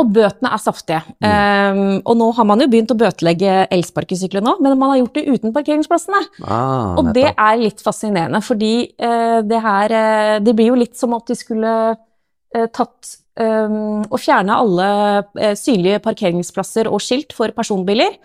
Og 0.00 0.08
bøtene 0.08 0.50
er 0.54 0.60
saftige. 0.62 1.00
Mm. 1.20 1.26
Um, 1.28 1.96
og 2.08 2.16
nå 2.16 2.28
har 2.38 2.46
man 2.48 2.62
jo 2.64 2.68
begynt 2.72 2.94
å 2.94 2.98
bøtelegge 2.98 3.66
elsparkesykler 3.74 4.44
nå, 4.44 4.56
men 4.64 4.78
man 4.80 4.94
har 4.94 5.02
gjort 5.02 5.18
det 5.18 5.26
uten 5.28 5.54
parkeringsplassene. 5.54 6.22
Ah, 6.46 6.94
og 6.96 7.12
det 7.14 7.28
er 7.30 7.60
litt 7.60 7.82
fascinerende, 7.84 8.40
fordi 8.44 8.74
uh, 9.02 9.42
det 9.44 9.60
her 9.62 9.94
uh, 9.94 10.36
Det 10.42 10.54
blir 10.56 10.72
jo 10.72 10.80
litt 10.80 10.96
som 10.98 11.12
at 11.18 11.28
de 11.28 11.36
skulle 11.38 11.74
uh, 11.92 12.66
tatt 12.72 13.16
um, 13.36 14.00
og 14.08 14.18
fjerne 14.20 14.58
alle 14.64 15.54
synlige 15.60 16.00
parkeringsplasser 16.04 16.88
og 16.88 17.02
skilt 17.04 17.36
for 17.36 17.52
personbiler 17.56 18.16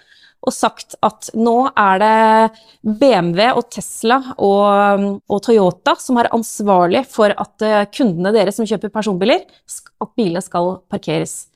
og 0.45 0.53
sagt 0.53 0.95
at 1.03 1.31
nå 1.35 1.55
er 1.73 2.01
det 2.03 2.97
BMW 3.01 3.49
og 3.57 3.65
Tesla 3.73 4.19
og, 4.37 5.07
og 5.27 5.41
Toyota 5.43 5.97
som 5.99 6.19
er 6.21 6.29
ansvarlig 6.35 7.03
for 7.09 7.33
at 7.33 7.67
kundene 7.95 8.31
deres 8.35 8.59
som 8.59 8.67
kjøper 8.69 8.93
personbiler, 8.93 9.43
at 9.43 10.13
bilene 10.15 10.43
skal 10.45 10.77
parkeres 10.91 11.47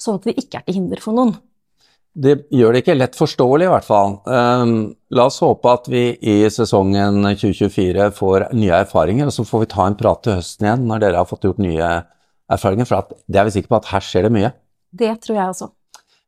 sånn 0.00 0.20
at 0.20 0.28
de 0.28 0.36
ikke 0.40 0.60
er 0.60 0.66
til 0.68 0.78
hinder 0.78 1.02
for 1.02 1.16
noen. 1.16 1.34
Det 2.14 2.44
gjør 2.54 2.74
det 2.76 2.84
ikke 2.84 2.94
lett 2.94 3.16
forståelig, 3.18 3.66
i 3.66 3.70
hvert 3.72 3.86
fall. 3.86 4.12
Um, 4.30 4.74
la 5.10 5.26
oss 5.26 5.40
håpe 5.42 5.70
at 5.72 5.88
vi 5.90 6.04
i 6.22 6.36
sesongen 6.52 7.24
2024 7.26 8.12
får 8.14 8.48
nye 8.54 8.82
erfaringer, 8.84 9.26
og 9.26 9.34
så 9.34 9.46
får 9.48 9.64
vi 9.64 9.70
ta 9.72 9.88
en 9.90 9.96
prat 9.98 10.22
til 10.22 10.38
høsten 10.38 10.68
igjen 10.68 10.84
når 10.90 11.02
dere 11.02 11.22
har 11.22 11.30
fått 11.30 11.48
gjort 11.48 11.62
nye 11.64 11.88
erfaringer. 12.54 12.86
For 12.86 13.16
det 13.26 13.40
er 13.40 13.48
vi 13.48 13.56
sikre 13.56 13.74
på 13.74 13.80
at 13.80 13.90
her 13.90 14.06
skjer 14.06 14.28
det 14.28 14.34
mye. 14.36 14.52
Det 14.94 15.10
tror 15.26 15.40
jeg 15.40 15.56
også. 15.56 15.70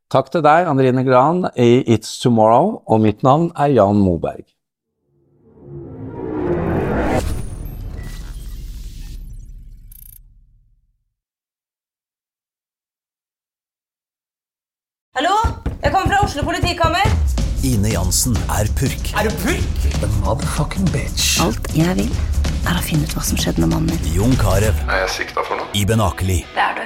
Takk 0.06 0.28
til 0.30 0.42
deg, 0.46 0.68
Andrine 0.70 1.02
Gran 1.02 1.48
i 1.58 1.80
It's 1.90 2.20
Tomorrow, 2.22 2.76
og 2.86 3.00
mitt 3.02 3.24
navn 3.26 3.48
er 3.58 3.72
Jan 3.74 3.98
Moberg. 3.98 4.44
Hallo? 15.18 15.34
Jeg 15.82 15.90
kommer 15.90 16.12
fra 16.12 16.20
Oslo 16.22 16.44
politikammer. 16.46 17.10
Ine 17.66 17.90
Jansen 17.96 18.38
er 18.46 18.70
purk. 18.78 19.10
Er 19.18 19.26
du 19.26 19.34
purk? 19.42 19.88
The 19.98 20.12
motherfucking 20.20 20.86
bitch. 20.94 21.40
Alt 21.42 21.66
jeg 21.74 21.98
vil, 21.98 22.12
er 22.62 22.78
å 22.78 22.84
finne 22.86 23.10
ut 23.10 23.16
hva 23.18 23.26
som 23.26 23.42
skjedde 23.42 23.64
med 23.64 23.74
mannen 23.74 23.90
min. 23.90 24.14
Jon 24.14 24.38
Carew. 24.38 24.70
Er 24.86 25.02
jeg 25.08 25.16
sikta 25.18 25.42
for 25.42 25.58
noe? 25.58 25.66
Iben 25.74 26.04
Akeli. 26.04 26.44
Det 26.54 26.62
er 26.68 26.78
du. 26.78 26.85